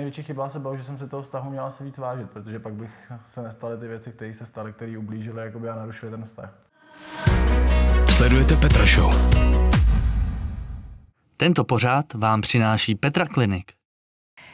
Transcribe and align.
největší 0.00 0.22
chyba 0.22 0.48
se 0.48 0.58
bylo, 0.60 0.76
že 0.76 0.84
jsem 0.84 0.98
se 0.98 1.06
toho 1.08 1.22
vztahu 1.22 1.50
měl 1.50 1.64
asi 1.64 1.84
víc 1.84 1.98
vážit, 1.98 2.30
protože 2.30 2.58
pak 2.58 2.72
bych 2.72 2.90
se 3.24 3.42
nestaly 3.42 3.78
ty 3.78 3.88
věci, 3.88 4.10
které 4.12 4.34
se 4.34 4.46
staly, 4.46 4.72
které 4.72 4.98
ublížily 4.98 5.42
jakoby 5.42 5.68
a 5.68 5.74
narušily 5.74 6.10
ten 6.12 6.24
vztah. 6.24 6.50
Sledujete 8.08 8.56
Petra 8.56 8.86
Show. 8.86 9.14
Tento 11.36 11.64
pořád 11.64 12.14
vám 12.14 12.40
přináší 12.40 12.94
Petra 12.94 13.26
Klinik. 13.26 13.72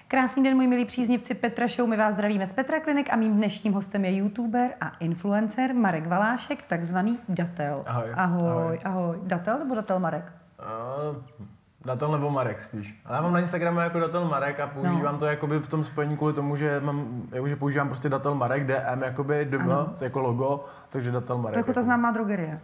Krásný 0.09 0.45
den, 0.45 0.57
můj 0.57 0.67
milí 0.67 0.85
příznivci 0.85 1.35
Petra 1.35 1.69
Show. 1.69 1.89
My 1.89 1.97
vás 1.97 2.15
zdravíme 2.15 2.47
z 2.47 2.53
Petra 2.53 2.81
Klinik 2.81 3.13
a 3.13 3.17
mým 3.17 3.37
dnešním 3.37 3.73
hostem 3.73 4.05
je 4.05 4.17
youtuber 4.17 4.75
a 4.81 4.89
influencer 4.89 5.75
Marek 5.75 6.07
Valášek, 6.07 6.63
takzvaný 6.63 7.19
Datel. 7.29 7.85
Ahoj. 7.87 8.11
Ahoj, 8.15 8.49
Ahoj. 8.49 8.79
ahoj. 8.85 9.17
Datel 9.23 9.59
nebo 9.59 9.75
Datel 9.75 9.99
Marek? 9.99 10.33
Uh, 10.59 11.47
Datel 11.87 12.13
nebo 12.13 12.31
Marek 12.31 12.61
spíš. 12.61 13.01
Ale 13.05 13.17
já 13.17 13.23
mám 13.23 13.33
na 13.33 13.41
Instagramu 13.41 13.81
jako 13.81 13.99
Datel 14.01 14.25
Marek 14.29 14.61
a 14.61 14.67
používám 14.67 15.15
No. 15.15 15.19
to 15.19 15.27
jakoby 15.27 15.59
v 15.59 15.69
tom 15.69 15.85
spojení 15.85 16.17
kvůli 16.17 16.33
tomu, 16.33 16.57
že 16.57 16.81
mám, 16.81 17.23
jako, 17.33 17.49
že 17.49 17.57
používám 17.57 17.89
prostě 17.89 18.09
Datel 18.09 18.35
Marek, 18.35 18.67
DM 18.67 19.03
jakoby 19.03 19.45
DM, 19.45 19.71
to 19.99 20.05
jako 20.05 20.21
logo, 20.21 20.65
takže 20.91 21.13
Datel 21.13 21.39
Marek. 21.39 21.55
To 21.55 21.59
jako 21.59 21.67
ta 21.73 21.81
jako. 21.81 21.83
známá 21.83 22.11
drogerie. 22.11 22.61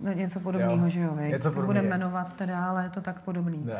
No, 0.00 0.12
Něco 0.12 0.40
podobného, 0.40 0.84
Jo. 0.84 0.88
že 0.90 1.00
jo? 1.00 1.16
Něco 1.16 1.52
podobného. 1.52 1.86
jmenovat 1.86 2.32
teda, 2.32 2.64
ale 2.64 2.82
je 2.84 2.90
to 2.90 3.00
tak 3.00 3.20
podobný. 3.20 3.70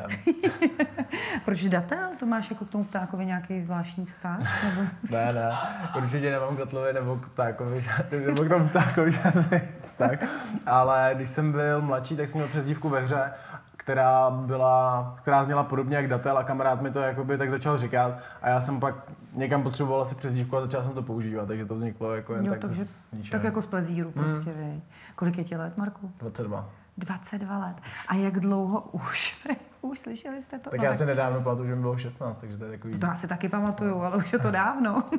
Proč 1.44 1.68
Datel? 1.68 2.08
To 2.20 2.26
máš 2.26 2.50
jako 2.50 2.64
k 2.64 2.68
tomu 2.70 2.84
ptákovi 2.84 3.26
nějaký 3.26 3.62
zvláštní 3.62 4.06
vztah? 4.06 4.38
Nebo... 4.64 4.88
Ne, 5.10 5.32
ne, 5.32 5.50
určitě 5.96 6.30
nemám 6.30 6.54
k 6.56 6.58
Datlovi 6.58 6.92
nebo 6.92 7.16
k 7.16 7.28
ptákovi, 7.28 7.84
nebo 8.26 8.44
k 8.44 8.48
tomu 8.48 8.68
ptákovi 8.68 9.10
žádný 9.12 9.60
vztah. 9.84 10.10
Ale 10.66 11.10
když 11.14 11.28
jsem 11.28 11.52
byl 11.52 11.82
mladší, 11.82 12.16
tak 12.16 12.28
jsem 12.28 12.38
měl 12.38 12.48
přezdívku 12.48 12.88
ve 12.88 13.00
hře, 13.00 13.32
která 13.90 14.30
byla, 14.30 15.16
která 15.22 15.44
zněla 15.44 15.64
podobně 15.64 15.96
jak 15.96 16.08
Datel 16.08 16.38
a 16.38 16.44
kamarád 16.44 16.82
mi 16.82 16.90
to 16.90 16.98
jakoby 16.98 17.38
tak 17.38 17.50
začal 17.50 17.78
říkat 17.78 18.18
a 18.42 18.48
já 18.48 18.60
jsem 18.60 18.80
pak 18.80 18.94
někam 19.32 19.62
potřeboval 19.62 20.02
asi 20.02 20.14
přezdívku 20.14 20.56
a 20.56 20.60
začal 20.60 20.84
jsem 20.84 20.92
to 20.92 21.02
používat, 21.02 21.48
takže 21.48 21.66
to 21.66 21.74
vzniklo 21.74 22.14
jako 22.14 22.34
jen 22.34 22.44
Jo, 22.44 22.52
tak 22.52 22.60
takže, 22.60 22.86
tak 23.30 23.44
jako 23.44 23.62
z 23.62 23.66
plezíru 23.66 24.10
prostě, 24.10 24.50
hmm. 24.50 24.82
Kolik 25.14 25.38
je 25.38 25.44
ti 25.44 25.56
let, 25.56 25.76
Marku? 25.76 26.12
22. 26.18 26.68
22 26.98 27.58
let. 27.58 27.76
A 28.08 28.14
jak 28.14 28.40
dlouho 28.40 28.80
už? 28.92 29.48
Už 29.80 29.98
slyšeli 29.98 30.42
jste 30.42 30.58
to? 30.58 30.70
Tak 30.70 30.82
já 30.82 30.94
si 30.94 31.06
nedávno 31.06 31.40
pamatuju, 31.40 31.68
že 31.68 31.74
mi 31.74 31.80
bylo 31.80 31.98
16, 31.98 32.38
takže 32.38 32.58
to 32.58 32.64
je 32.64 32.70
takový... 32.70 32.98
To 32.98 33.06
já 33.06 33.14
si 33.14 33.28
taky 33.28 33.48
pamatuju, 33.48 34.02
ale 34.02 34.16
už 34.16 34.32
je 34.32 34.38
to 34.38 34.50
dávno. 34.50 35.04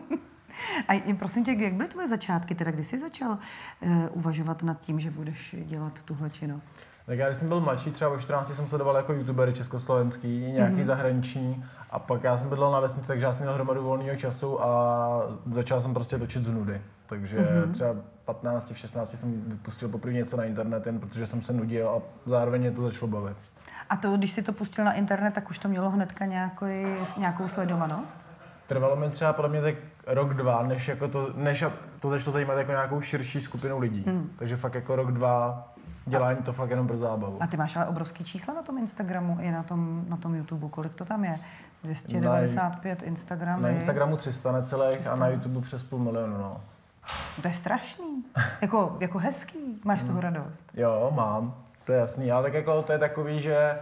A 0.88 1.16
prosím 1.20 1.46
tě, 1.46 1.52
jak 1.52 1.74
byly 1.74 1.90
tvoje 1.90 2.08
začátky, 2.08 2.56
teda 2.56 2.72
kdy 2.72 2.84
jsi 2.84 3.00
začal 3.00 3.38
uh, 3.82 4.06
uvažovat 4.12 4.64
nad 4.64 4.82
tím, 4.82 5.00
že 5.00 5.12
budeš 5.12 5.56
dělat 5.66 6.02
tuhle 6.02 6.30
činnost? 6.30 6.76
Tak 7.06 7.18
já, 7.18 7.28
když 7.28 7.38
jsem 7.38 7.48
byl 7.48 7.60
mladší, 7.60 7.92
třeba 7.92 8.12
o 8.12 8.20
14 8.20 8.56
jsem 8.56 8.68
sledoval 8.68 8.96
jako 8.96 9.14
youtubery 9.14 9.54
československý, 9.54 10.52
nějaký 10.52 10.76
mm-hmm. 10.76 10.84
zahraniční 10.84 11.66
a 11.90 12.00
pak 12.00 12.24
já 12.24 12.38
jsem 12.38 12.50
bydlel 12.50 12.72
na 12.72 12.80
vesnici, 12.80 13.08
takže 13.08 13.26
já 13.26 13.32
jsem 13.32 13.44
měl 13.44 13.54
hromadu 13.54 13.84
volného 13.84 14.18
času 14.18 14.64
a 14.64 15.24
začal 15.54 15.82
jsem 15.82 15.94
prostě 15.94 16.18
točit 16.18 16.44
z 16.44 16.52
nudy. 16.52 16.82
Takže 17.06 17.40
mm-hmm. 17.40 17.72
třeba 17.72 17.96
15, 18.26 18.72
v 18.72 18.78
16 18.78 19.20
jsem 19.20 19.42
vypustil 19.48 19.90
poprvé 19.90 20.14
něco 20.14 20.38
na 20.38 20.44
internet, 20.44 20.86
jen 20.86 21.00
protože 21.00 21.28
jsem 21.28 21.42
se 21.42 21.54
nudil 21.54 21.90
a 21.90 22.02
zároveň 22.26 22.62
mě 22.62 22.72
to 22.72 22.82
začalo 22.82 23.12
bavit. 23.12 23.38
A 23.90 23.96
to, 23.96 24.18
když 24.18 24.32
jsi 24.32 24.44
to 24.44 24.54
pustil 24.54 24.86
na 24.86 24.94
internet, 24.94 25.34
tak 25.34 25.50
už 25.50 25.60
to 25.60 25.68
mělo 25.68 25.90
hnedka 25.90 26.26
nějakou, 26.26 26.66
nějakou 27.18 27.48
sledovanost? 27.48 28.20
Trvalo 28.68 28.96
mi 28.96 29.10
třeba 29.10 29.34
podle 29.34 29.50
mě 29.50 29.62
tak 29.62 29.76
rok, 30.08 30.34
dva, 30.34 30.64
než, 30.64 30.88
jako 30.88 31.08
to, 31.08 31.34
než 31.36 31.64
to 32.00 32.10
začalo 32.10 32.34
zajímat 32.34 32.58
jako 32.58 32.72
nějakou 32.72 33.02
širší 33.02 33.42
skupinu 33.42 33.80
lidí. 33.80 34.04
Mm. 34.08 34.30
Takže 34.36 34.56
fakt 34.56 34.74
jako 34.74 34.96
rok, 34.96 35.12
dva 35.12 35.71
dělání 36.06 36.38
to 36.44 36.54
fakt 36.54 36.70
jenom 36.70 36.88
pro 36.88 36.98
zábavu. 36.98 37.38
A 37.44 37.48
ty 37.48 37.58
máš 37.58 37.76
ale 37.76 37.86
obrovský 37.86 38.24
čísla 38.24 38.54
na 38.54 38.62
tom 38.62 38.78
Instagramu 38.78 39.38
i 39.42 39.52
na 39.52 39.64
tom, 39.64 40.06
na 40.10 40.18
tom 40.18 40.36
YouTube. 40.36 40.70
Kolik 40.70 40.94
to 40.94 41.06
tam 41.06 41.24
je? 41.24 41.40
295 41.84 43.04
Instagram. 43.04 43.62
Na 43.62 43.70
Instagramu 43.70 44.18
300 44.18 44.52
necelých 44.52 44.94
300. 44.94 45.12
a 45.12 45.16
na 45.16 45.28
YouTube 45.28 45.62
přes 45.62 45.84
půl 45.84 46.00
milionu, 46.00 46.38
no. 46.38 46.62
To 47.42 47.48
je 47.48 47.54
strašný. 47.54 48.26
jako, 48.62 48.98
jako 49.00 49.18
hezký. 49.18 49.82
Máš 49.84 50.02
z 50.02 50.08
toho 50.08 50.22
radost. 50.22 50.72
Jo, 50.74 51.12
mám, 51.16 51.54
to 51.86 51.92
je 51.92 52.00
jasný, 52.00 52.32
ale 52.32 52.44
tak 52.44 52.54
jako 52.54 52.82
to 52.82 52.92
je 52.92 53.00
takový, 53.00 53.42
že 53.42 53.80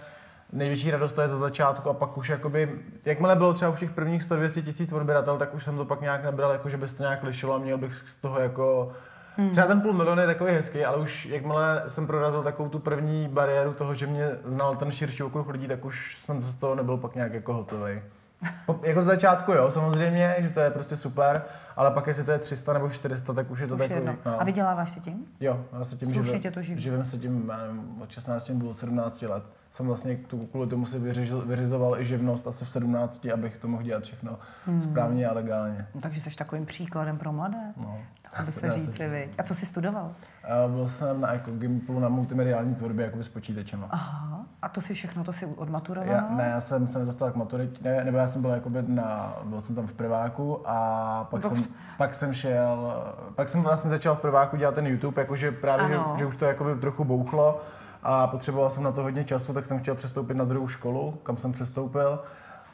největší 0.54 0.92
radost 0.92 1.14
to 1.14 1.22
je 1.22 1.28
za 1.28 1.38
začátku 1.38 1.90
a 1.90 1.94
pak 1.94 2.18
už 2.18 2.30
jakoby, 2.30 2.80
jakmile 3.06 3.36
bylo 3.36 3.54
třeba 3.54 3.72
už 3.72 3.80
těch 3.80 3.92
prvních 3.92 4.22
100-200 4.22 4.62
tisíc 4.62 4.92
odběratel, 4.92 5.38
tak 5.38 5.54
už 5.54 5.64
jsem 5.64 5.78
to 5.78 5.86
pak 5.86 6.02
nějak 6.02 6.24
nebral, 6.24 6.52
jako 6.52 6.70
že 6.70 6.78
by 6.78 6.88
se 6.88 6.96
to 6.96 7.04
nějak 7.04 7.24
lišilo 7.24 7.56
a 7.56 7.58
měl 7.58 7.78
bych 7.78 7.94
z 7.94 8.20
toho 8.20 8.40
jako 8.40 8.92
Hmm. 9.40 9.52
Třeba 9.52 9.68
ten 9.68 9.82
půl 9.82 9.94
milion 9.94 10.20
je 10.20 10.26
takový 10.26 10.54
hezký, 10.54 10.86
ale 10.86 10.98
už 10.98 11.26
jakmile 11.26 11.84
jsem 11.88 12.08
prorazil 12.08 12.44
takovou 12.44 12.70
tu 12.70 12.80
první 12.80 13.28
bariéru 13.28 13.74
toho, 13.74 13.94
že 13.94 14.08
mě 14.08 14.30
znal 14.46 14.76
ten 14.76 14.92
širší 14.92 15.24
okruh 15.24 15.50
lidí, 15.50 15.68
tak 15.68 15.86
už 15.86 16.18
jsem 16.18 16.42
z 16.42 16.56
toho 16.56 16.76
nebyl 16.76 16.98
pak 16.98 17.16
nějak 17.16 17.34
jako 17.34 17.54
hotový. 17.54 18.02
jako 18.84 19.02
z 19.02 19.06
začátku 19.06 19.52
jo, 19.52 19.72
samozřejmě, 19.72 20.36
že 20.40 20.50
to 20.50 20.60
je 20.60 20.70
prostě 20.72 20.96
super, 20.96 21.42
ale 21.76 21.92
pak 21.92 22.08
jestli 22.08 22.24
to 22.24 22.32
je 22.32 22.40
300 22.40 22.74
nebo 22.74 22.90
400, 22.90 23.34
tak 23.34 23.52
už 23.52 23.60
je 23.60 23.68
to 23.68 23.76
Už 23.76 23.82
je 23.82 23.88
takový. 23.88 24.08
jedno. 24.08 24.22
no. 24.26 24.42
A 24.42 24.44
vyděláváš 24.44 24.92
si 24.92 25.00
tím? 25.00 25.26
Jo, 25.40 25.66
já 25.80 25.86
se 25.86 25.96
tím 25.96 26.14
živím, 26.14 26.42
to 26.52 26.62
živí. 26.62 26.82
živím 26.82 27.06
se 27.06 27.18
tím 27.18 27.50
já 27.52 27.58
nevím, 27.58 28.02
od 28.02 28.12
16 28.12 28.50
nebo 28.50 28.70
od 28.70 28.78
17 28.78 29.22
let. 29.22 29.44
Jsem 29.72 29.88
vlastně 29.88 30.18
tu, 30.18 30.46
kvůli 30.46 30.68
tomu 30.68 30.86
si 30.86 31.00
vyřizoval, 31.00 31.46
vyřizoval 31.46 32.02
i 32.02 32.06
živnost 32.06 32.48
asi 32.48 32.66
v 32.66 32.70
17, 32.70 33.28
abych 33.34 33.58
to 33.58 33.68
mohl 33.68 33.84
dělat 33.84 34.04
všechno 34.04 34.40
hmm. 34.66 34.82
správně 34.82 35.28
a 35.28 35.34
legálně. 35.34 35.88
No, 35.96 36.02
takže 36.02 36.22
jsi 36.22 36.36
takovým 36.36 36.66
příkladem 36.66 37.18
pro 37.18 37.34
mladé. 37.34 37.74
No. 37.78 38.00
By 38.46 38.52
se 38.52 38.72
říct, 38.72 39.00
viď? 39.00 39.36
A 39.38 39.44
co 39.44 39.56
jsi 39.56 39.66
studoval? 39.66 40.12
A 40.44 40.68
byl 40.68 40.90
jsem 40.90 41.22
na 41.22 41.34
jako 41.34 41.52
Gimplu 41.52 42.00
na 42.00 42.10
multimediální 42.10 42.76
tvorbě 42.76 43.06
jakoby 43.06 43.24
s 43.24 43.30
počítačem. 43.30 43.86
Aha. 43.90 44.46
A 44.62 44.70
to 44.70 44.82
si 44.82 44.94
všechno, 44.94 45.24
to 45.24 45.34
si 45.34 45.46
odmaturoval? 45.46 46.10
Já, 46.14 46.28
ne, 46.30 46.44
já 46.44 46.62
jsem 46.62 46.88
se 46.88 47.00
nedostal 47.00 47.32
k 47.32 47.36
maturitě, 47.36 47.84
ne, 47.84 48.04
nebo 48.04 48.18
já 48.18 48.28
jsem 48.28 48.42
byl 48.42 48.50
jakoby 48.52 48.82
na, 48.88 49.38
byl 49.44 49.62
jsem 49.62 49.76
tam 49.76 49.88
v 49.88 49.94
prváku 49.94 50.62
a 50.66 51.28
pak, 51.32 51.44
No, 51.44 51.50
jsem, 51.50 51.64
pak 51.98 52.14
jsem 52.14 52.34
šel, 52.34 53.04
pak 53.36 53.50
jsem 53.50 53.62
vlastně 53.62 53.90
začal 53.92 54.16
v 54.16 54.20
prváku 54.20 54.58
dělat 54.58 54.76
ten 54.76 54.88
YouTube, 54.88 55.22
jakože 55.22 55.52
právě, 55.52 55.88
že, 55.88 55.96
Ano. 55.96 56.16
že, 56.18 56.26
už 56.26 56.36
to 56.36 56.46
jakoby 56.46 56.76
trochu 56.76 57.04
bouchlo 57.04 57.60
a 58.04 58.28
potřeboval 58.28 58.70
jsem 58.70 58.84
na 58.84 58.92
to 58.92 59.02
hodně 59.04 59.24
času, 59.24 59.54
tak 59.54 59.66
jsem 59.66 59.80
chtěl 59.80 59.96
přestoupit 59.96 60.38
na 60.38 60.46
druhou 60.46 60.68
školu, 60.68 61.12
kam 61.24 61.38
jsem 61.38 61.52
přestoupil. 61.52 62.20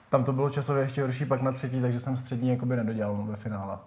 Tam 0.10 0.24
to 0.24 0.34
bylo 0.34 0.50
časově 0.50 0.84
ještě 0.84 1.02
horší, 1.02 1.26
pak 1.26 1.42
na 1.42 1.52
třetí, 1.52 1.82
takže 1.82 2.00
jsem 2.00 2.18
střední 2.18 2.50
jakoby 2.50 2.76
nedodělal 2.76 3.24
ve 3.28 3.36
finále. 3.36 3.78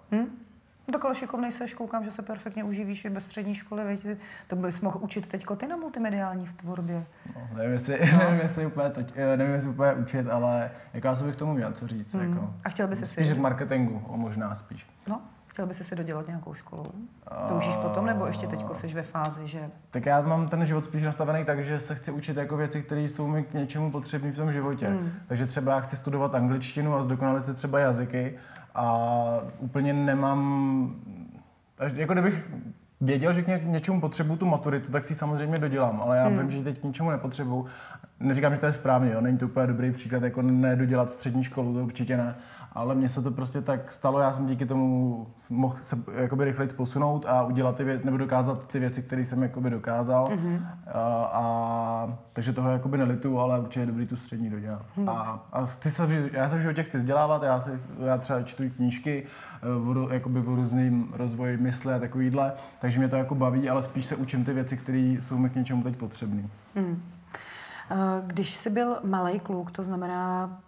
Tak 0.92 1.04
ale 1.04 1.14
šikovnej 1.14 1.52
seš, 1.52 1.74
koukám, 1.74 2.04
že 2.04 2.10
se 2.10 2.22
perfektně 2.22 2.64
uživíš 2.64 3.04
i 3.04 3.10
bez 3.10 3.24
střední 3.24 3.54
školy, 3.54 3.84
veď? 3.84 4.06
To 4.46 4.56
bys 4.56 4.80
mohl 4.80 4.98
učit 5.02 5.26
teďko 5.26 5.56
ty 5.56 5.66
na 5.66 5.76
multimediální 5.76 6.46
v 6.46 6.54
tvorbě. 6.54 7.04
No, 7.34 7.48
nevím, 7.56 7.72
jestli, 7.72 7.98
nevím, 8.18 8.40
jestli 8.40 8.66
úplně, 8.66 8.90
to, 8.90 9.00
nevím, 9.36 9.54
jestli 9.54 9.70
úplně 9.70 9.92
učit, 9.92 10.28
ale 10.28 10.70
já 10.94 11.14
jsem 11.14 11.26
bych 11.26 11.36
k 11.36 11.38
tomu 11.38 11.54
měl 11.54 11.72
co 11.72 11.86
říct. 11.86 12.14
Mm. 12.14 12.20
Jako. 12.20 12.54
A 12.64 12.68
chtěl 12.68 12.88
bys 12.88 12.98
si 12.98 13.06
Spíš 13.06 13.28
si, 13.28 13.34
k 13.34 13.38
marketingu, 13.38 14.02
o 14.06 14.16
možná 14.16 14.54
spíš. 14.54 14.86
no, 15.08 15.20
chtěl 15.46 15.66
bys 15.66 15.86
si 15.86 15.96
dodělat 15.96 16.26
nějakou 16.26 16.54
školu? 16.54 16.84
To 17.48 17.54
užíš 17.54 17.76
potom, 17.76 18.06
nebo 18.06 18.26
ještě 18.26 18.46
teďko 18.46 18.74
seš 18.74 18.94
ve 18.94 19.02
fázi, 19.02 19.46
že 19.46 19.70
Tak 19.90 20.06
já 20.06 20.20
mám 20.20 20.48
ten 20.48 20.66
život 20.66 20.84
spíš 20.84 21.02
nastavený 21.02 21.44
tak, 21.44 21.64
že 21.64 21.80
se 21.80 21.94
chci 21.94 22.10
učit 22.10 22.36
jako 22.36 22.56
věci, 22.56 22.82
které 22.82 23.00
jsou 23.00 23.26
mi 23.26 23.42
k 23.42 23.54
něčemu 23.54 23.90
potřebné 23.90 24.32
v 24.32 24.36
tom 24.36 24.52
životě. 24.52 24.86
Hmm. 24.86 25.10
Takže 25.26 25.46
třeba 25.46 25.72
já 25.72 25.80
chci 25.80 25.96
studovat 25.96 26.34
angličtinu 26.34 26.94
a 26.94 27.02
zdokonalit 27.02 27.44
si 27.44 27.54
třeba 27.54 27.78
jazyky 27.78 28.38
a 28.78 29.40
úplně 29.58 29.92
nemám... 29.92 30.94
Jako 31.94 32.12
kdybych 32.12 32.48
věděl, 33.00 33.32
že 33.32 33.42
k 33.42 33.46
ně- 33.46 33.60
něčemu 33.64 34.00
potřebuju 34.00 34.38
tu 34.38 34.46
maturitu, 34.46 34.92
tak 34.92 35.04
si 35.04 35.14
samozřejmě 35.14 35.58
dodělám, 35.58 36.02
ale 36.02 36.16
já 36.16 36.26
hmm. 36.26 36.38
vím, 36.38 36.50
že 36.50 36.64
teď 36.64 36.80
k 36.80 36.84
ničemu 36.84 37.10
nepotřebuju. 37.10 37.66
Neříkám, 38.20 38.54
že 38.54 38.60
to 38.60 38.66
je 38.66 38.72
správně, 38.72 39.12
jo? 39.12 39.20
není 39.20 39.38
to 39.38 39.46
úplně 39.46 39.66
dobrý 39.66 39.90
příklad, 39.90 40.22
jako 40.22 40.42
nedodělat 40.42 41.10
střední 41.10 41.44
školu, 41.44 41.74
to 41.74 41.84
určitě 41.84 42.16
ne. 42.16 42.34
Ale 42.72 42.94
mně 42.94 43.08
se 43.08 43.22
to 43.22 43.30
prostě 43.30 43.60
tak 43.62 43.92
stalo, 43.92 44.18
já 44.18 44.32
jsem 44.32 44.46
díky 44.46 44.66
tomu 44.66 45.26
mohl 45.50 45.76
se 45.82 45.98
jakoby 46.14 46.44
rychleji 46.44 46.70
posunout 46.76 47.26
a 47.28 47.42
udělat 47.42 47.76
ty 47.76 47.84
věci, 47.84 48.04
nebo 48.04 48.16
dokázat 48.16 48.66
ty 48.66 48.78
věci, 48.78 49.02
které 49.02 49.26
jsem 49.26 49.42
jakoby 49.42 49.70
dokázal. 49.70 50.26
Mm-hmm. 50.26 50.60
A, 50.94 51.30
a, 51.32 52.18
takže 52.32 52.52
toho 52.52 52.70
jakoby 52.70 52.98
nelitu, 52.98 53.40
ale 53.40 53.60
určitě 53.60 53.80
je 53.80 53.86
dobrý 53.86 54.06
tu 54.06 54.16
střední 54.16 54.50
dodělat. 54.50 54.82
No. 54.96 55.12
A, 55.18 55.46
a 55.52 55.66
chci 55.66 55.90
se, 55.90 56.06
v 56.06 56.34
já 56.34 56.48
se 56.48 56.56
v 56.56 56.60
životě 56.60 56.82
chci 56.82 56.98
vzdělávat, 56.98 57.42
já, 57.42 57.60
se, 57.60 57.80
já 58.06 58.18
třeba 58.18 58.42
čtu 58.42 58.62
knížky 58.76 59.24
eh, 59.62 59.88
o, 59.90 59.94
ru- 59.94 60.12
jakoby 60.12 60.40
o 60.40 60.54
různým 60.56 61.08
rozvoji 61.12 61.56
mysli 61.56 61.94
a 61.94 61.98
takovýhle, 61.98 62.52
takže 62.78 62.98
mě 62.98 63.08
to 63.08 63.16
jako 63.16 63.34
baví, 63.34 63.70
ale 63.70 63.82
spíš 63.82 64.04
se 64.04 64.16
učím 64.16 64.44
ty 64.44 64.52
věci, 64.52 64.76
které 64.76 64.98
jsou 64.98 65.38
mi 65.38 65.50
k 65.50 65.54
něčemu 65.54 65.82
teď 65.82 65.96
potřebné. 65.96 66.42
Eh, 66.76 66.92
Když 68.26 68.56
jsi 68.56 68.70
byl 68.70 68.96
malý 69.04 69.40
kluk, 69.40 69.70
to 69.70 69.82
znamená, 69.82 70.58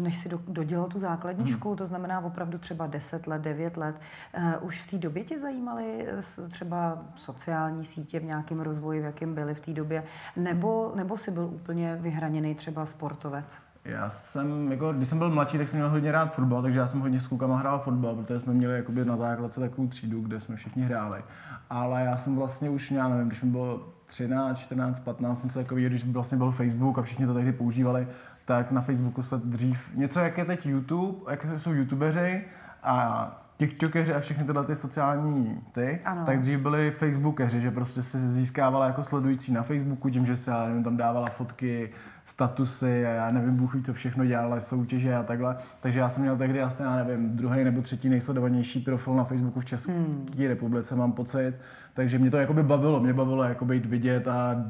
než 0.00 0.18
si 0.18 0.28
do, 0.28 0.40
dodělal 0.48 0.86
tu 0.86 0.98
základní 0.98 1.44
hmm. 1.44 1.52
školu, 1.52 1.76
to 1.76 1.86
znamená 1.86 2.20
opravdu 2.20 2.58
třeba 2.58 2.86
10 2.86 3.26
let, 3.26 3.42
9 3.42 3.76
let, 3.76 3.96
uh, 4.38 4.66
už 4.66 4.82
v 4.82 4.90
té 4.90 4.98
době 4.98 5.24
tě 5.24 5.38
zajímaly 5.38 6.06
eh, 6.08 6.48
třeba 6.48 6.98
sociální 7.16 7.84
sítě 7.84 8.20
v 8.20 8.24
nějakém 8.24 8.60
rozvoji, 8.60 9.00
v 9.00 9.04
jakém 9.04 9.34
byly 9.34 9.54
v 9.54 9.60
té 9.60 9.72
době, 9.72 10.04
nebo, 10.36 10.92
nebo 10.94 11.16
jsi 11.16 11.30
byl 11.30 11.44
úplně 11.44 11.96
vyhraněný 12.00 12.54
třeba 12.54 12.86
sportovec? 12.86 13.58
Já 13.84 14.10
jsem, 14.10 14.72
jako, 14.72 14.92
když 14.92 15.08
jsem 15.08 15.18
byl 15.18 15.30
mladší, 15.30 15.58
tak 15.58 15.68
jsem 15.68 15.80
měl 15.80 15.90
hodně 15.90 16.12
rád 16.12 16.34
fotbal, 16.34 16.62
takže 16.62 16.78
já 16.78 16.86
jsem 16.86 17.00
hodně 17.00 17.20
s 17.20 17.28
klukama 17.28 17.56
hrál 17.56 17.78
fotbal, 17.78 18.14
protože 18.16 18.38
jsme 18.38 18.52
měli 18.52 18.74
jakoby 18.74 19.04
na 19.04 19.16
základce 19.16 19.60
takovou 19.60 19.88
třídu, 19.88 20.20
kde 20.20 20.40
jsme 20.40 20.56
všichni 20.56 20.82
hráli. 20.82 21.22
Ale 21.70 22.02
já 22.02 22.16
jsem 22.16 22.36
vlastně 22.36 22.70
už, 22.70 22.90
já 22.90 23.08
nevím, 23.08 23.28
když 23.28 23.42
mi 23.42 23.50
bylo 23.50 23.88
13, 24.06 24.58
14, 24.58 25.00
15, 25.00 25.44
něco 25.44 25.58
takového, 25.58 25.88
když 25.88 26.04
vlastně 26.04 26.38
byl 26.38 26.50
Facebook 26.50 26.98
a 26.98 27.02
všichni 27.02 27.26
to 27.26 27.34
tehdy 27.34 27.52
používali, 27.52 28.08
tak 28.48 28.70
na 28.70 28.80
Facebooku 28.80 29.22
se 29.22 29.38
dřív 29.44 29.94
něco, 29.94 30.20
jak 30.20 30.38
je 30.38 30.44
teď 30.44 30.66
YouTube, 30.66 31.30
jak 31.30 31.46
jsou 31.56 31.72
youtubeři 31.72 32.44
a 32.82 33.47
TikTokeři 33.58 34.14
a 34.14 34.20
všechny 34.20 34.44
tyhle 34.44 34.64
ty 34.64 34.76
sociální 34.76 35.60
ty, 35.72 36.00
Ano. 36.04 36.22
tak 36.26 36.40
dřív 36.40 36.60
byli 36.60 36.90
Facebookeři, 36.90 37.60
že 37.60 37.70
prostě 37.70 38.02
se 38.02 38.18
získávala 38.18 38.86
jako 38.86 39.04
sledující 39.04 39.52
na 39.52 39.62
Facebooku 39.62 40.10
tím, 40.10 40.26
že 40.26 40.36
se 40.36 40.50
já 40.50 40.66
nevím, 40.66 40.84
tam 40.84 40.96
dávala 40.96 41.26
fotky, 41.30 41.90
statusy 42.24 43.06
a 43.06 43.10
já 43.10 43.30
nevím, 43.30 43.56
Bůh 43.56 43.74
ví, 43.74 43.82
co 43.82 43.92
všechno 43.92 44.24
dělala, 44.24 44.60
soutěže 44.60 45.16
a 45.16 45.22
takhle. 45.22 45.56
Takže 45.80 46.00
já 46.00 46.08
jsem 46.08 46.22
měl 46.22 46.36
tehdy 46.36 46.62
asi, 46.62 46.82
já 46.82 46.96
nevím, 46.96 47.36
druhý 47.36 47.64
nebo 47.64 47.82
třetí 47.82 48.08
nejsledovanější 48.08 48.80
profil 48.80 49.14
na 49.14 49.24
Facebooku 49.24 49.60
v 49.60 49.64
České 49.64 49.92
hmm. 49.92 50.26
republice, 50.48 50.96
mám 50.96 51.12
pocit. 51.12 51.54
Takže 51.94 52.18
mě 52.18 52.30
to 52.30 52.36
jakoby 52.36 52.62
bavilo, 52.62 53.00
mě 53.00 53.12
bavilo 53.12 53.44
jako 53.44 53.64
být 53.64 53.86
vidět 53.86 54.28
a 54.28 54.64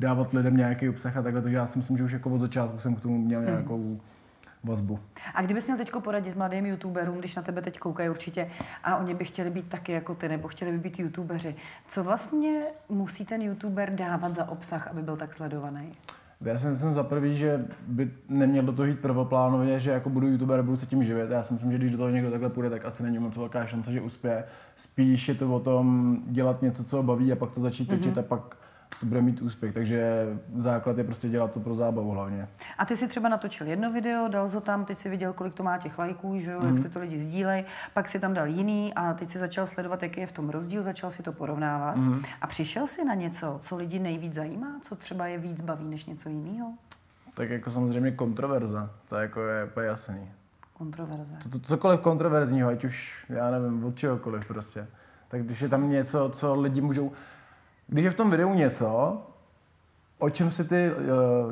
dávat 0.00 0.32
lidem 0.32 0.56
nějaký 0.56 0.88
obsah 0.88 1.16
a 1.16 1.22
takhle, 1.22 1.42
takže 1.42 1.56
já 1.56 1.66
si 1.66 1.78
myslím, 1.78 1.98
že 1.98 2.04
už 2.04 2.12
jako 2.12 2.30
od 2.30 2.40
začátku 2.40 2.78
jsem 2.78 2.94
k 2.94 3.00
tomu 3.00 3.18
měl 3.18 3.42
nějakou 3.42 4.00
vazbu. 4.64 4.98
A 5.34 5.42
kdybys 5.42 5.66
měl 5.66 5.78
teď 5.78 5.92
poradit 6.04 6.36
mladým 6.36 6.66
youtuberům, 6.66 7.18
když 7.18 7.36
na 7.36 7.42
tebe 7.42 7.62
teď 7.62 7.78
koukají 7.78 8.10
určitě 8.10 8.50
a 8.84 8.96
oni 8.96 9.14
by 9.14 9.24
chtěli 9.24 9.50
být 9.50 9.68
taky 9.68 9.92
jako 9.92 10.14
ty, 10.14 10.28
nebo 10.28 10.48
chtěli 10.48 10.72
by 10.72 10.78
být 10.78 10.98
youtubeři, 10.98 11.54
co 11.88 12.04
vlastně 12.04 12.62
musí 12.88 13.24
ten 13.26 13.42
youtuber 13.42 13.94
dávat 13.94 14.34
za 14.34 14.48
obsah, 14.48 14.88
aby 14.88 15.02
byl 15.02 15.16
tak 15.16 15.34
sledovaný? 15.34 15.92
Já 16.44 16.58
si 16.58 16.66
myslím 16.66 16.94
za 16.94 17.02
prvý, 17.02 17.36
že 17.36 17.64
by 17.86 18.10
neměl 18.28 18.64
do 18.64 18.72
toho 18.72 18.86
jít 18.86 19.00
prvoplánově, 19.00 19.80
že 19.80 19.90
jako 19.90 20.10
budu 20.10 20.26
youtuber 20.26 20.62
budu 20.62 20.76
se 20.76 20.86
tím 20.86 21.04
živit. 21.04 21.30
Já 21.30 21.42
si 21.42 21.54
myslím, 21.54 21.72
že 21.72 21.78
když 21.78 21.90
do 21.90 21.96
toho 21.96 22.10
někdo 22.10 22.30
takhle 22.30 22.50
půjde, 22.50 22.70
tak 22.70 22.84
asi 22.84 23.02
není 23.02 23.18
moc 23.18 23.36
velká 23.36 23.66
šance, 23.66 23.92
že 23.92 24.00
uspěje. 24.00 24.44
Spíš 24.74 25.28
je 25.28 25.34
to 25.34 25.54
o 25.54 25.60
tom 25.60 26.16
dělat 26.26 26.62
něco, 26.62 26.84
co 26.84 26.96
ho 26.96 27.02
baví 27.02 27.32
a 27.32 27.36
pak 27.36 27.50
to 27.50 27.60
začít 27.60 27.88
točit 27.88 28.14
mm-hmm. 28.14 28.20
a 28.20 28.22
pak 28.22 28.56
to 29.00 29.06
bude 29.06 29.22
mít 29.22 29.42
úspěch. 29.42 29.74
Takže 29.74 30.26
základ 30.56 30.98
je 30.98 31.04
prostě 31.04 31.28
dělat 31.28 31.52
to 31.52 31.60
pro 31.60 31.74
zábavu 31.74 32.10
hlavně. 32.10 32.48
A 32.78 32.84
ty 32.84 32.96
si 32.96 33.08
třeba 33.08 33.28
natočil 33.28 33.66
jedno 33.66 33.92
video, 33.92 34.28
dal 34.28 34.48
ho 34.48 34.60
tam, 34.60 34.84
teď 34.84 34.98
si 34.98 35.08
viděl, 35.08 35.32
kolik 35.32 35.54
to 35.54 35.62
má 35.62 35.78
těch 35.78 35.98
lajků, 35.98 36.38
že 36.38 36.50
jo, 36.50 36.60
mm. 36.60 36.68
jak 36.68 36.78
se 36.78 36.88
to 36.88 36.98
lidi 36.98 37.18
sdílejí, 37.18 37.64
pak 37.94 38.08
si 38.08 38.20
tam 38.20 38.34
dal 38.34 38.46
jiný 38.46 38.94
a 38.94 39.14
teď 39.14 39.28
si 39.28 39.38
začal 39.38 39.66
sledovat, 39.66 40.02
jaký 40.02 40.20
je 40.20 40.26
v 40.26 40.32
tom 40.32 40.50
rozdíl, 40.50 40.82
začal 40.82 41.10
si 41.10 41.22
to 41.22 41.32
porovnávat. 41.32 41.96
Mm. 41.96 42.22
A 42.40 42.46
přišel 42.46 42.86
si 42.86 43.04
na 43.04 43.14
něco, 43.14 43.58
co 43.60 43.76
lidi 43.76 43.98
nejvíc 43.98 44.34
zajímá, 44.34 44.80
co 44.82 44.96
třeba 44.96 45.26
je 45.26 45.38
víc 45.38 45.60
baví 45.60 45.88
než 45.88 46.06
něco 46.06 46.28
jiného? 46.28 46.72
Tak 47.34 47.50
jako 47.50 47.70
samozřejmě 47.70 48.10
kontroverza, 48.10 48.90
to 49.08 49.16
jako 49.16 49.40
je 49.40 49.64
úplně 49.64 49.86
jasný. 49.86 50.30
Kontroverze. 50.72 51.34
To, 51.42 51.48
to, 51.48 51.58
cokoliv 51.58 52.00
kontroverzního, 52.00 52.68
ať 52.68 52.84
už, 52.84 53.26
já 53.28 53.50
nevím, 53.50 53.84
od 53.84 53.96
čehokoliv 53.96 54.46
prostě. 54.46 54.86
Tak 55.28 55.42
když 55.42 55.60
je 55.60 55.68
tam 55.68 55.90
něco, 55.90 56.30
co 56.32 56.60
lidi 56.60 56.80
můžou... 56.80 57.12
Když 57.92 58.04
je 58.04 58.10
v 58.10 58.14
tom 58.14 58.30
videu 58.30 58.54
něco, 58.54 59.18
o 60.18 60.30
čem 60.30 60.50
si 60.50 60.64
ty, 60.64 60.90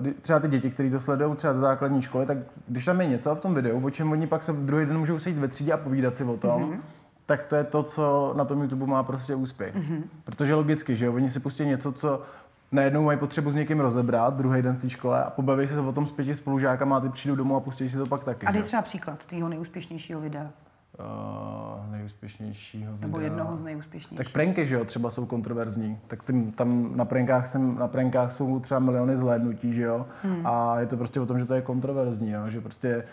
eh, 0.04 0.14
třeba 0.22 0.40
ty 0.40 0.48
děti, 0.48 0.70
kteří 0.70 0.90
to 0.90 1.00
sledují 1.00 1.37
třeba 1.37 1.52
ze 1.52 1.60
základní 1.60 2.02
školy, 2.02 2.26
tak 2.26 2.38
když 2.69 2.84
tam 2.84 3.00
je 3.00 3.06
něco 3.06 3.34
v 3.34 3.40
tom 3.40 3.54
videu, 3.54 3.81
o 3.84 3.90
čem 3.90 4.12
oni 4.12 4.26
pak 4.26 4.42
se 4.42 4.52
v 4.52 4.64
druhý 4.64 4.87
den 4.87 4.98
můžou 4.98 5.19
sejít 5.19 5.38
ve 5.38 5.48
třídě 5.48 5.72
a 5.72 5.76
povídat 5.76 6.14
si 6.14 6.25
o 6.25 6.37
tom, 6.37 6.62
mm-hmm. 6.62 6.81
tak 7.26 7.44
to 7.44 7.56
je 7.56 7.64
to, 7.64 7.82
co 7.82 8.34
na 8.37 8.44
tom 8.44 8.62
YouTube 8.62 8.87
má 8.87 9.02
prostě 9.02 9.34
úspěch. 9.34 9.75
Mm-hmm. 9.75 10.02
Protože 10.25 10.54
logicky, 10.54 10.96
že 10.96 11.06
jo, 11.06 11.14
oni 11.14 11.31
si 11.31 11.40
pustí 11.40 11.64
něco, 11.64 11.92
co 11.92 12.22
najednou 12.72 13.02
mají 13.02 13.19
potřebu 13.19 13.50
s 13.50 13.54
někým 13.54 13.81
rozebrat 13.81 14.37
druhý 14.37 14.62
den 14.62 14.75
v 14.75 14.78
té 14.78 14.90
škole 14.90 15.25
a 15.25 15.31
pobaví 15.31 15.69
se 15.69 15.81
o 15.81 15.92
tom 15.92 16.06
s 16.06 16.12
pěti 16.12 16.34
spolužákama 16.34 16.96
a 16.96 17.00
ty 17.00 17.08
přijdou 17.08 17.37
domů 17.37 17.56
a 17.56 17.60
pustí 17.60 17.88
si 17.88 17.96
to 17.96 18.06
pak 18.06 18.25
taky. 18.25 18.46
A 18.46 18.52
dej 18.52 18.62
třeba 18.62 18.82
příklad 18.82 19.26
tvýho 19.26 19.48
nejúspěšnějšího 19.48 20.20
videa. 20.20 20.50
Uh, 21.00 21.93
nejúspěšnějšího 21.93 22.93
Nebo 23.00 23.19
videa. 23.19 23.32
jednoho 23.32 23.56
z 23.56 23.62
nejúspěšnějších. 23.62 24.19
Tak 24.19 24.32
pranky, 24.32 24.67
že 24.67 24.75
jo, 24.75 24.85
třeba 24.85 25.11
jsou 25.11 25.26
kontroverzní. 25.26 25.99
Tak 26.06 26.23
tím, 26.23 26.52
tam 26.52 26.97
na 26.97 27.05
prankách, 27.05 27.47
jsem, 27.47 27.79
na 27.79 27.88
prankách 27.88 28.32
jsou 28.32 28.61
třeba 28.61 28.81
miliony 28.81 29.17
zhlédnutí, 29.17 29.75
že 29.75 29.82
jo. 29.82 30.06
Hmm. 30.23 30.47
A 30.47 30.81
je 30.81 30.87
to 30.87 30.97
prostě 30.97 31.20
o 31.20 31.26
tom, 31.26 31.38
že 31.38 31.44
to 31.44 31.55
je 31.55 31.62
kontroverzní, 31.62 32.31
jo? 32.31 32.41
že 32.49 32.61
prostě 32.61 32.88
eh, 32.88 33.05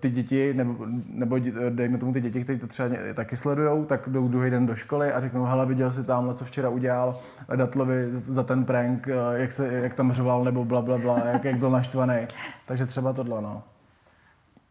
ty 0.00 0.10
děti, 0.10 0.54
nebo, 0.54 0.86
nebo 1.08 1.38
dejme 1.68 1.98
tomu 1.98 2.12
ty 2.12 2.20
děti, 2.20 2.44
kteří 2.44 2.58
to 2.58 2.66
třeba 2.66 2.88
taky 3.14 3.36
sledujou, 3.36 3.84
tak 3.84 4.08
jdou 4.08 4.28
druhý 4.28 4.50
den 4.50 4.66
do 4.66 4.74
školy 4.74 5.12
a 5.12 5.20
řeknou, 5.20 5.44
hele, 5.44 5.66
viděl 5.66 5.92
jsi 5.92 6.04
tamhle, 6.04 6.34
co 6.34 6.44
včera 6.44 6.68
udělal 6.68 7.18
Datlovi 7.56 8.08
za 8.28 8.42
ten 8.42 8.64
prank, 8.64 9.08
eh, 9.08 9.14
jak, 9.32 9.52
se, 9.52 9.72
jak 9.74 9.94
tam 9.94 10.12
řval, 10.12 10.44
nebo 10.44 10.64
bla, 10.64 10.82
bla, 10.82 10.98
bla, 10.98 11.22
jak, 11.32 11.44
jak 11.44 11.58
byl 11.58 11.70
naštvaný. 11.70 12.26
Takže 12.66 12.86
třeba 12.86 13.12
tohle, 13.12 13.42
no. 13.42 13.62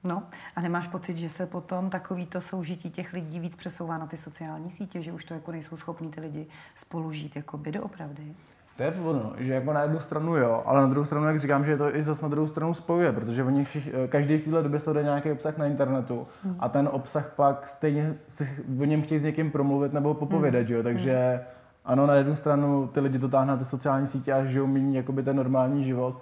No, 0.07 0.23
a 0.55 0.61
nemáš 0.61 0.87
pocit, 0.87 1.17
že 1.17 1.29
se 1.29 1.45
potom 1.45 1.89
takovýto 1.89 2.41
soužití 2.41 2.89
těch 2.89 3.13
lidí 3.13 3.39
víc 3.39 3.55
přesouvá 3.55 3.97
na 3.97 4.07
ty 4.07 4.17
sociální 4.17 4.71
sítě, 4.71 5.01
že 5.01 5.11
už 5.11 5.25
to 5.25 5.33
jako 5.33 5.51
nejsou 5.51 5.77
schopní 5.77 6.11
ty 6.11 6.21
lidi 6.21 6.47
spolu 6.75 7.11
žít 7.11 7.35
jako 7.35 7.57
by 7.57 7.71
doopravdy? 7.71 8.35
To 8.77 8.83
je 8.83 8.93
ono, 9.03 9.33
že 9.37 9.53
jako 9.53 9.73
na 9.73 9.81
jednu 9.81 9.99
stranu 9.99 10.35
jo, 10.35 10.63
ale 10.65 10.81
na 10.81 10.87
druhou 10.87 11.05
stranu, 11.05 11.25
jak 11.25 11.39
říkám, 11.39 11.65
že 11.65 11.71
je 11.71 11.77
to 11.77 11.95
i 11.95 12.03
zase 12.03 12.25
na 12.25 12.29
druhou 12.29 12.47
stranu 12.47 12.73
spojuje, 12.73 13.11
protože 13.11 13.43
oni 13.43 13.63
všich, 13.65 13.89
každý 14.09 14.37
v 14.37 14.41
této 14.41 14.61
době 14.61 14.79
sleduje 14.79 15.03
nějaký 15.03 15.31
obsah 15.31 15.57
na 15.57 15.65
internetu 15.65 16.27
hmm. 16.43 16.55
a 16.59 16.69
ten 16.69 16.89
obsah 16.91 17.31
pak 17.35 17.67
stejně 17.67 18.15
si 18.29 18.63
o 18.81 18.83
něm 18.85 19.01
chtějí 19.01 19.19
s 19.19 19.23
někým 19.23 19.51
promluvit 19.51 19.93
nebo 19.93 20.13
popovědat, 20.13 20.67
hmm. 20.67 20.77
jo, 20.77 20.83
takže 20.83 21.41
ano, 21.85 22.05
na 22.05 22.13
jednu 22.13 22.35
stranu 22.35 22.87
ty 22.87 22.99
lidi 22.99 23.19
to 23.19 23.29
táhnou 23.29 23.53
na 23.53 23.57
ty 23.57 23.65
sociální 23.65 24.07
sítě 24.07 24.33
a 24.33 24.45
žijou 24.45 24.67
méně 24.67 24.97
jakoby 24.97 25.23
ten 25.23 25.35
normální 25.35 25.83
život, 25.83 26.21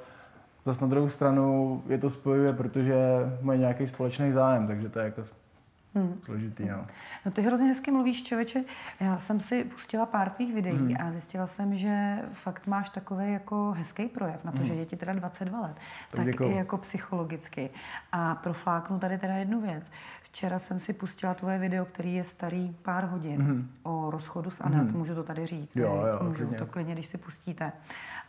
zase 0.65 0.81
na 0.81 0.88
druhou 0.88 1.09
stranu 1.09 1.83
je 1.88 1.97
to 1.97 2.09
spojuje, 2.09 2.53
protože 2.53 2.95
mají 3.41 3.59
nějaký 3.59 3.88
společný 3.88 4.31
zájem, 4.31 4.67
takže 4.67 4.89
to 4.89 5.00
je 5.00 5.06
jako 5.06 5.21
hmm. 5.95 6.19
složitý, 6.23 6.65
no. 6.65 6.85
No 7.25 7.31
ty 7.31 7.41
hrozně 7.41 7.67
hezky 7.67 7.91
mluvíš, 7.91 8.23
člověče. 8.23 8.63
Já 9.00 9.19
jsem 9.19 9.39
si 9.39 9.63
pustila 9.63 10.06
pár 10.06 10.29
tvých 10.29 10.53
videí 10.53 10.77
hmm. 10.77 10.97
a 11.00 11.12
zjistila 11.12 11.47
jsem, 11.47 11.77
že 11.77 12.19
fakt 12.31 12.67
máš 12.67 12.89
takový 12.89 13.33
jako 13.33 13.71
hezký 13.77 14.06
projev 14.06 14.44
na 14.44 14.51
to, 14.51 14.57
hmm. 14.57 14.67
že 14.67 14.73
je 14.73 14.85
ti 14.85 14.95
teda 14.95 15.13
22 15.13 15.62
let. 15.62 15.75
Tak 16.12 16.19
tak 16.19 16.25
děkuju. 16.25 16.51
i 16.51 16.56
jako 16.56 16.77
psychologicky. 16.77 17.69
A 18.12 18.35
profláknu 18.35 19.00
tady 19.00 19.17
teda 19.17 19.33
jednu 19.33 19.62
věc. 19.62 19.83
Včera 20.35 20.59
jsem 20.59 20.79
si 20.79 20.93
pustila 20.93 21.33
tvoje 21.33 21.59
video, 21.59 21.85
který 21.85 22.13
je 22.15 22.23
starý 22.23 22.75
pár 22.81 23.03
hodin 23.05 23.41
hmm. 23.41 23.69
o 23.83 24.11
rozchodu 24.11 24.51
s 24.51 24.61
Anet. 24.61 24.87
Hmm. 24.89 24.97
Můžu 24.97 25.15
to 25.15 25.23
tady 25.23 25.45
říct? 25.45 25.75
Mhm. 25.75 25.83
Jo, 25.85 26.03
jo, 26.07 26.19
Můžu 26.27 26.35
klidně. 26.37 26.57
to 26.57 26.65
klidně, 26.65 26.93
když 26.93 27.07
si 27.07 27.17
pustíte. 27.17 27.71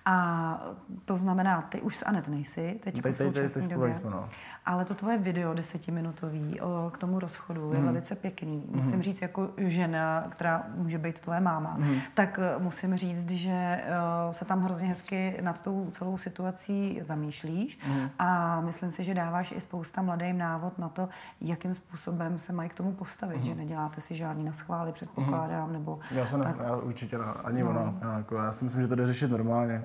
A 0.05 0.63
to 1.05 1.17
znamená, 1.17 1.63
ty 1.63 1.81
už 1.81 1.97
s 1.97 2.05
Anet 2.05 2.29
nejsi, 2.29 2.81
teď, 2.85 3.03
Teď- 3.03 3.15
v 3.15 3.19
teď- 3.19 3.53
teď 3.53 3.65
době. 3.71 3.93
jsme, 3.93 4.11
no. 4.11 4.29
Ale 4.67 4.85
to 4.85 4.95
tvoje 4.95 5.19
video 5.19 5.55
desetiminutový 5.55 6.61
o, 6.61 6.91
k 6.95 6.99
tomu 6.99 7.19
rozchodu 7.19 7.67
Mhm. 7.67 7.77
je 7.77 7.83
velice 7.83 8.15
pěkný. 8.17 8.65
Musím 8.71 9.03
říct, 9.03 9.23
jako 9.23 9.51
žena, 9.57 10.25
která 10.29 10.63
může 10.75 10.99
být 10.99 11.21
tvoje 11.21 11.41
máma, 11.41 11.75
Mhm. 11.79 11.95
tak 12.15 12.39
eh, 12.43 12.59
musím 12.63 12.97
říct, 12.97 13.31
že 13.31 13.51
eh, 13.51 13.85
se 14.31 14.45
tam 14.45 14.63
hrozně 14.63 14.89
hezky 14.89 15.37
nad 15.41 15.61
tou 15.61 15.91
celou 15.91 16.19
situací 16.19 16.99
zamýšlíš 17.03 17.79
Mhm. 17.89 18.11
a 18.19 18.61
myslím 18.61 18.91
si, 18.91 19.05
že 19.05 19.15
dáváš 19.15 19.53
i 19.57 19.61
spousta 19.61 20.03
mladým 20.03 20.39
návod 20.39 20.79
na 20.79 20.89
to, 20.89 21.09
jakým 21.41 21.75
způsobem 21.75 21.96
se 22.37 22.53
mají 22.53 22.69
k 22.69 22.75
tomu 22.75 22.93
postavit, 22.93 23.43
že 23.45 23.55
neděláte 23.55 24.01
si 24.01 24.15
žádný 24.17 24.45
naschvály, 24.45 24.93
předpokládám, 24.93 25.73
nebo 25.73 25.97
Mhm. 25.97 26.19
Já 26.19 26.27
se 26.27 26.39
ne, 26.39 26.45
tak. 26.45 26.57
já 26.59 26.77
určitě 26.77 27.19
ne, 27.19 27.25
ani 27.25 27.63
no. 27.63 27.71
ona. 27.71 27.95
Já, 28.03 28.19
jako, 28.19 28.37
já 28.37 28.53
si 28.53 28.65
myslím, 28.65 28.83
že 28.83 28.89
to 28.89 28.95
jde 28.95 29.07
řešit 29.07 29.31
normálně. 29.31 29.85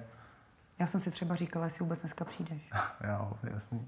Já 0.80 0.88
jsem 0.88 1.00
si 1.00 1.12
třeba 1.12 1.36
říkala, 1.36 1.66
jestli 1.66 1.84
vůbec 1.84 2.02
dneska 2.02 2.26
přijdeš. 2.26 2.70
Jo, 3.10 3.32
jasný. 3.44 3.88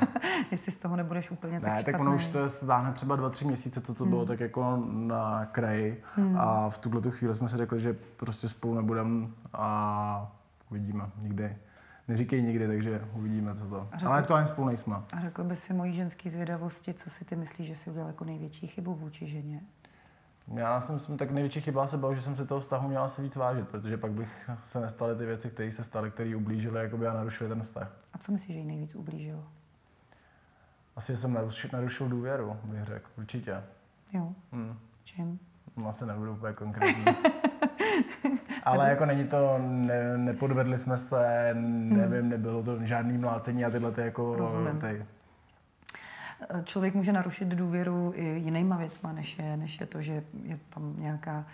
jestli 0.50 0.72
z 0.72 0.76
toho 0.76 0.96
nebudeš 0.96 1.30
úplně 1.30 1.60
tak 1.60 1.70
Ne, 1.70 1.84
tak 1.84 2.00
ono 2.00 2.14
už 2.14 2.26
to 2.26 2.50
táhne 2.66 2.92
třeba 2.92 3.16
dva, 3.16 3.30
tři 3.30 3.44
měsíce, 3.44 3.80
co 3.80 3.94
to 3.94 4.04
hmm. 4.04 4.10
bylo 4.10 4.26
tak 4.26 4.40
jako 4.40 4.82
na 4.86 5.46
kraji. 5.46 6.02
Hmm. 6.14 6.36
A 6.40 6.70
v 6.70 6.78
tuhle 6.78 7.00
tu 7.00 7.10
chvíli 7.10 7.34
jsme 7.34 7.48
si 7.48 7.56
řekli, 7.56 7.80
že 7.80 7.96
prostě 8.16 8.48
spolu 8.48 8.74
nebudeme 8.74 9.28
a 9.52 10.32
uvidíme 10.70 11.10
nikdy. 11.18 11.56
Neříkej 12.08 12.42
nikdy, 12.42 12.66
takže 12.66 13.08
uvidíme, 13.12 13.54
co 13.54 13.66
to. 13.68 13.88
řekl- 13.92 14.08
Ale 14.08 14.18
aktuálně 14.18 14.46
spolu 14.46 14.66
nejsme. 14.66 14.96
A 15.12 15.20
řekl 15.20 15.44
by 15.44 15.56
si 15.56 15.74
mojí 15.74 15.94
ženský 15.94 16.30
zvědavosti, 16.30 16.94
co 16.94 17.10
si 17.10 17.24
ty 17.24 17.36
myslíš, 17.36 17.68
že 17.68 17.76
si 17.76 17.90
udělal 17.90 18.08
jako 18.08 18.24
největší 18.24 18.66
chybu 18.66 18.94
vůči 18.94 19.26
ženě? 19.26 19.60
Já 20.54 20.80
jsem, 20.80 20.98
jsem 20.98 21.16
tak 21.16 21.30
největší 21.30 21.60
chyba 21.60 21.86
se 21.86 21.98
bál, 21.98 22.14
že 22.14 22.22
jsem 22.22 22.36
si 22.36 22.46
toho 22.46 22.60
vztahu 22.60 22.88
měl 22.88 23.02
asi 23.02 23.22
víc 23.22 23.36
vážit, 23.36 23.68
protože 23.68 23.96
pak 23.96 24.12
bych 24.12 24.50
se 24.62 24.80
nestaly 24.80 25.16
ty 25.16 25.26
věci, 25.26 25.50
které 25.50 25.72
se 25.72 25.84
staly, 25.84 26.10
které 26.10 26.36
ublížily 26.36 26.80
jakoby 26.80 27.06
a 27.06 27.12
narušily 27.12 27.48
ten 27.50 27.62
vztah. 27.62 27.92
A 28.12 28.18
co 28.18 28.32
myslíš, 28.32 28.52
že 28.54 28.58
jí 28.58 28.64
nejvíc 28.66 28.94
ublížilo? 28.94 29.44
Asi 30.96 31.16
jsem 31.16 31.32
narušil, 31.32 31.70
narušil 31.72 32.08
důvěru, 32.08 32.56
bych 32.64 32.84
řekl, 32.84 33.10
určitě. 33.18 33.62
Jo, 34.12 34.32
Hmm. 34.52 34.78
čím? 35.04 35.38
No, 35.76 35.88
Asi 35.88 36.06
nebudu 36.06 36.32
úplně 36.32 36.52
konkrétní. 36.54 37.04
Ale 38.62 38.88
jako 38.88 39.06
není 39.06 39.24
to, 39.24 39.58
ne, 39.58 40.18
nepodvedli 40.18 40.78
jsme 40.78 40.96
se, 40.96 41.50
nevím, 41.54 42.28
nebylo 42.28 42.62
to 42.62 42.84
žádný 42.84 43.18
mlácení 43.18 43.64
a 43.64 43.70
tyhle 43.70 43.92
ty 43.92 44.00
jako 44.00 44.36
Rozumím. 44.36 44.78
ty. 44.78 45.06
Člověk 46.64 46.94
může 46.94 47.12
narušit 47.12 47.48
důvěru 47.48 48.12
i 48.16 48.24
jinýma 48.24 48.76
věcma, 48.76 49.12
než 49.12 49.38
je, 49.38 49.56
než 49.56 49.80
je 49.80 49.86
to, 49.86 50.02
že 50.02 50.22
je 50.42 50.58
tam 50.70 50.94
nějaká 50.98 51.44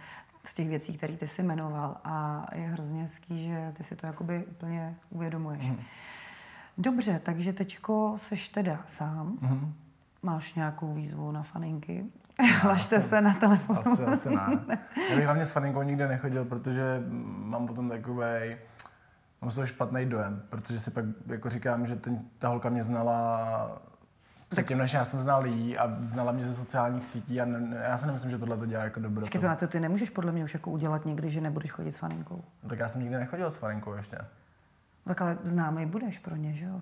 z 0.44 0.54
těch 0.54 0.68
věcí, 0.68 0.96
které 0.96 1.16
ty 1.16 1.28
si 1.28 1.42
jmenoval. 1.42 1.96
A 2.04 2.46
je 2.54 2.66
hrozně 2.66 3.02
hezký, 3.02 3.44
že 3.44 3.72
ty 3.76 3.84
si 3.84 3.96
to 3.96 4.06
jakoby 4.06 4.44
úplně 4.44 4.94
uvědomuješ. 5.10 5.62
Mhm. 5.62 5.80
Dobře, 6.78 7.20
takže 7.24 7.52
teďko 7.52 8.16
seš 8.18 8.48
teda 8.48 8.80
sám. 8.86 9.38
Mhm. 9.40 9.74
Máš 10.22 10.54
nějakou 10.54 10.94
výzvu 10.94 11.32
na 11.32 11.42
faninky. 11.42 12.04
Hlašte 12.60 13.00
se 13.00 13.20
na 13.20 13.34
telefon. 13.34 13.78
Asi, 13.78 14.04
asi 14.04 14.30
ne. 14.30 14.78
Já 15.10 15.16
bych 15.16 15.24
hlavně 15.24 15.44
s 15.44 15.50
faninkou 15.50 15.82
nikde 15.82 16.08
nechodil, 16.08 16.44
protože 16.44 17.02
mám 17.24 17.66
potom 17.66 17.88
takový 17.88 18.56
mám 19.40 19.50
z 19.50 19.54
toho 19.54 19.66
špatný 19.66 20.06
dojem, 20.06 20.42
protože 20.48 20.80
si 20.80 20.90
pak 20.90 21.04
jako 21.26 21.50
říkám, 21.50 21.86
že 21.86 21.96
ten, 21.96 22.20
ta 22.38 22.48
holka 22.48 22.68
mě 22.68 22.82
znala 22.82 23.82
předtím, 24.48 24.78
než 24.78 24.92
já 24.92 25.04
jsem 25.04 25.20
znal 25.20 25.46
jí 25.46 25.78
a 25.78 25.96
znala 26.00 26.32
mě 26.32 26.46
ze 26.46 26.54
sociálních 26.54 27.04
sítí 27.04 27.40
a 27.40 27.44
ne, 27.44 27.76
já 27.82 27.98
si 27.98 28.06
nemyslím, 28.06 28.30
že 28.30 28.38
tohle 28.38 28.56
to 28.56 28.66
dělá 28.66 28.84
jako 28.84 29.00
dobro. 29.00 29.20
Počkej, 29.20 29.40
to, 29.40 29.46
na 29.46 29.56
to 29.56 29.66
ty 29.66 29.80
nemůžeš 29.80 30.10
podle 30.10 30.32
mě 30.32 30.44
už 30.44 30.54
jako 30.54 30.70
udělat 30.70 31.06
někdy, 31.06 31.30
že 31.30 31.40
nebudeš 31.40 31.72
chodit 31.72 31.92
s 31.92 31.96
faninkou. 31.96 32.44
Tak 32.68 32.78
já 32.78 32.88
jsem 32.88 33.00
nikdy 33.00 33.16
nechodil 33.16 33.50
s 33.50 33.56
faninkou 33.56 33.94
ještě. 33.94 34.18
Tak 35.04 35.22
ale 35.22 35.38
známý 35.44 35.86
budeš 35.86 36.18
pro 36.18 36.36
ně, 36.36 36.52
že 36.52 36.64
jo? 36.64 36.80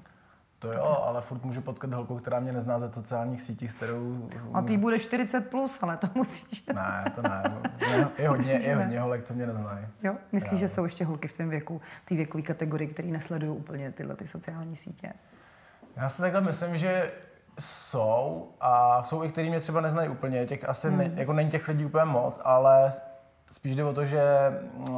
To 0.61 0.73
jo, 0.73 1.03
ale 1.07 1.21
furt 1.21 1.45
můžu 1.45 1.61
potkat 1.61 1.93
holku, 1.93 2.19
která 2.19 2.41
mě 2.41 2.53
nezná 2.53 2.79
ze 2.79 2.93
sociálních 2.93 3.43
sítí, 3.43 3.69
s 3.69 3.75
kterou... 3.75 4.29
A 4.53 4.63
ty 4.63 4.77
bude 4.77 4.99
40 4.99 5.51
plus, 5.51 5.83
ale 5.83 5.97
to 5.97 6.07
musíš. 6.15 6.65
Ne, 6.75 7.05
to 7.15 7.23
ne. 7.23 7.43
Je, 8.19 8.29
hodně, 8.29 8.53
je 8.53 8.77
hodně 8.77 9.01
holek, 9.01 9.25
co 9.25 9.35
mě 9.35 9.47
neznají. 9.47 9.87
Jo? 10.03 10.17
Myslíš, 10.33 10.61
že 10.61 10.69
jsou 10.69 10.85
ještě 10.85 11.05
holky 11.05 11.29
v 11.29 11.37
tom 11.37 11.49
věku, 11.49 11.81
té 12.05 12.15
věkové 12.15 12.43
kategorii, 12.43 12.89
které 12.89 13.09
nesledují 13.09 13.59
úplně 13.59 13.93
tyhle 13.93 14.17
ty 14.17 14.27
sociální 14.27 14.77
sítě? 14.77 15.13
Já 15.97 16.09
si 16.09 16.23
takhle 16.23 16.41
myslím, 16.41 16.79
že 16.79 17.13
jsou 17.59 18.49
a 18.61 19.03
jsou 19.03 19.25
i, 19.25 19.29
který 19.29 19.49
mě 19.49 19.61
třeba 19.61 19.81
neznají 19.81 20.09
úplně. 20.09 20.47
Těch 20.47 20.69
asi 20.69 20.89
hmm. 20.89 20.99
ne, 20.99 21.11
jako 21.15 21.33
není 21.33 21.51
těch 21.51 21.69
lidí 21.69 21.85
úplně 21.85 22.05
moc, 22.05 22.41
ale 22.45 22.93
spíš 23.51 23.77
jde 23.77 23.85
o 23.85 23.93
to, 23.93 24.05
že 24.05 24.23
uh, 24.89 24.97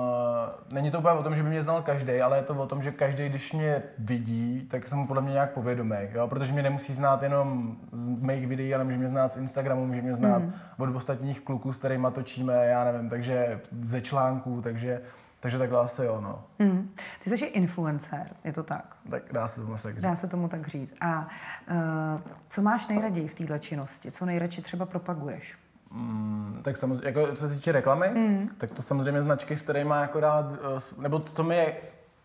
není 0.72 0.90
to 0.90 0.98
úplně 0.98 1.14
o 1.14 1.22
tom, 1.22 1.36
že 1.36 1.42
by 1.42 1.48
mě 1.48 1.62
znal 1.62 1.82
každý, 1.82 2.20
ale 2.20 2.38
je 2.38 2.42
to 2.42 2.54
o 2.54 2.66
tom, 2.66 2.82
že 2.82 2.92
každý, 2.92 3.28
když 3.28 3.52
mě 3.52 3.82
vidí, 3.98 4.66
tak 4.70 4.86
jsem 4.86 4.98
mu 4.98 5.06
podle 5.06 5.22
mě 5.22 5.32
nějak 5.32 5.52
povědomý, 5.52 5.96
jo? 6.12 6.28
protože 6.28 6.52
mě 6.52 6.62
nemusí 6.62 6.92
znát 6.92 7.22
jenom 7.22 7.76
z 7.92 8.08
mých 8.08 8.46
videí, 8.46 8.74
ale 8.74 8.84
může 8.84 8.96
mě 8.96 9.08
znát 9.08 9.28
z 9.28 9.36
Instagramu, 9.36 9.86
může 9.86 10.02
mě 10.02 10.14
znát 10.14 10.38
mm. 10.38 10.52
od 10.78 10.96
ostatních 10.96 11.40
kluků, 11.40 11.72
s 11.72 11.78
kterými 11.78 12.06
točíme, 12.12 12.66
já 12.66 12.84
nevím, 12.84 13.10
takže 13.10 13.60
ze 13.82 14.00
článků, 14.00 14.62
takže 14.62 15.00
takže 15.40 15.58
takhle 15.58 15.80
asi 15.80 16.04
jo, 16.04 16.20
no. 16.20 16.44
Mm. 16.58 16.94
Ty 17.24 17.30
jsi 17.30 17.44
influencer, 17.44 18.26
je 18.44 18.52
to 18.52 18.62
tak? 18.62 18.96
Tak 19.10 19.22
dá 19.32 19.48
se 19.48 19.60
tomu 19.60 19.76
tak 19.82 19.94
říct. 19.94 20.02
Dá 20.02 20.16
se 20.16 20.28
tomu 20.28 20.48
tak 20.48 20.66
říct. 20.66 20.94
A 21.00 21.28
uh, 21.70 22.20
co 22.48 22.62
máš 22.62 22.88
nejraději 22.88 23.28
v 23.28 23.34
této 23.34 23.58
činnosti? 23.58 24.12
Co 24.12 24.26
nejradši 24.26 24.62
třeba 24.62 24.86
propaguješ? 24.86 25.56
Mm, 25.92 26.60
tak 26.62 26.76
samozřejmě, 26.76 27.06
jako 27.06 27.26
co 27.36 27.48
se 27.48 27.54
týče 27.54 27.72
reklamy, 27.72 28.08
mm. 28.14 28.48
tak 28.58 28.70
to 28.70 28.82
samozřejmě 28.82 29.22
značky, 29.22 29.56
s 29.56 29.62
kterými 29.62 29.94
jako 30.00 30.20
rád, 30.20 30.52
eh, 30.52 30.80
nebo 31.02 31.20
co 31.20 31.44
mi 31.44 31.56
je, 31.56 31.76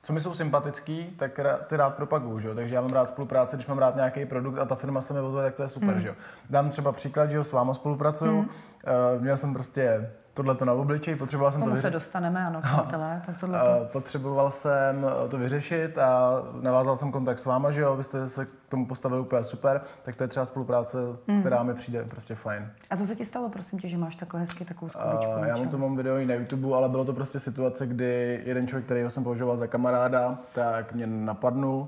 co 0.03 0.13
mi 0.13 0.21
jsou 0.21 0.33
sympatický, 0.33 1.05
tak 1.17 1.39
ty 1.67 1.77
rád 1.77 1.95
propaguju, 1.95 2.39
že 2.39 2.47
jo? 2.47 2.55
takže 2.55 2.75
já 2.75 2.81
mám 2.81 2.91
rád 2.91 3.07
spolupráce, 3.07 3.55
když 3.55 3.67
mám 3.67 3.77
rád 3.77 3.95
nějaký 3.95 4.25
produkt 4.25 4.57
a 4.57 4.65
ta 4.65 4.75
firma 4.75 5.01
se 5.01 5.13
mi 5.13 5.21
vozuje, 5.21 5.43
tak 5.43 5.55
to 5.55 5.63
je 5.63 5.69
super, 5.69 5.93
mm. 5.93 5.99
že 5.99 6.07
jo. 6.07 6.13
Dám 6.49 6.69
třeba 6.69 6.91
příklad, 6.91 7.29
že 7.29 7.37
jo, 7.37 7.43
s 7.43 7.51
váma 7.51 7.73
spolupracuju, 7.73 8.33
mm. 8.33 8.39
uh, 8.39 9.21
měl 9.21 9.37
jsem 9.37 9.53
prostě 9.53 10.11
tohle 10.37 10.55
to 10.55 10.65
na 10.65 10.73
obličej, 10.73 11.15
potřeboval 11.15 11.51
jsem 11.51 11.61
Tomu 11.61 11.69
to 11.69 11.75
vyřešit. 11.75 11.87
se 11.87 11.91
dostaneme, 11.91 12.45
ano, 12.45 12.61
přátelé, 12.63 13.21
to 13.39 13.47
Potřeboval 13.91 14.51
jsem 14.51 15.05
to 15.29 15.37
vyřešit 15.37 15.97
a 15.97 16.31
navázal 16.61 16.95
jsem 16.95 17.11
kontakt 17.11 17.39
s 17.39 17.45
váma, 17.45 17.71
že 17.71 17.81
jo, 17.81 17.95
vy 17.95 18.03
jste 18.03 18.29
se 18.29 18.45
k 18.45 18.49
tomu 18.69 18.85
postavili 18.85 19.21
úplně 19.21 19.43
super, 19.43 19.81
tak 20.01 20.15
to 20.15 20.23
je 20.23 20.27
třeba 20.27 20.45
spolupráce, 20.45 20.97
mm. 21.27 21.39
která 21.39 21.63
mi 21.63 21.73
přijde 21.73 22.03
prostě 22.03 22.35
fajn. 22.35 22.71
A 22.89 22.97
co 22.97 23.05
se 23.05 23.15
ti 23.15 23.25
stalo, 23.25 23.49
prosím 23.49 23.79
tě, 23.79 23.87
že 23.87 23.97
máš 23.97 24.15
takhle 24.15 24.39
hezky 24.39 24.65
takovou 24.65 24.89
skupičku? 24.89 25.31
Uh, 25.39 25.43
já 25.43 25.57
mám 25.57 25.69
to 25.69 25.77
mám 25.77 25.95
video 25.95 26.17
i 26.17 26.25
na 26.25 26.33
YouTube, 26.33 26.75
ale 26.75 26.89
bylo 26.89 27.05
to 27.05 27.13
prostě 27.13 27.39
situace, 27.39 27.87
kdy 27.87 28.41
jeden 28.45 28.67
člověk, 28.67 28.85
který 28.85 29.01
jsem 29.07 29.23
považoval 29.23 29.57
za 29.57 29.67
kamaráda, 29.67 30.37
tak 30.53 30.93
mě 30.93 31.07
napadnul 31.07 31.87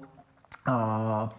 a 0.66 1.30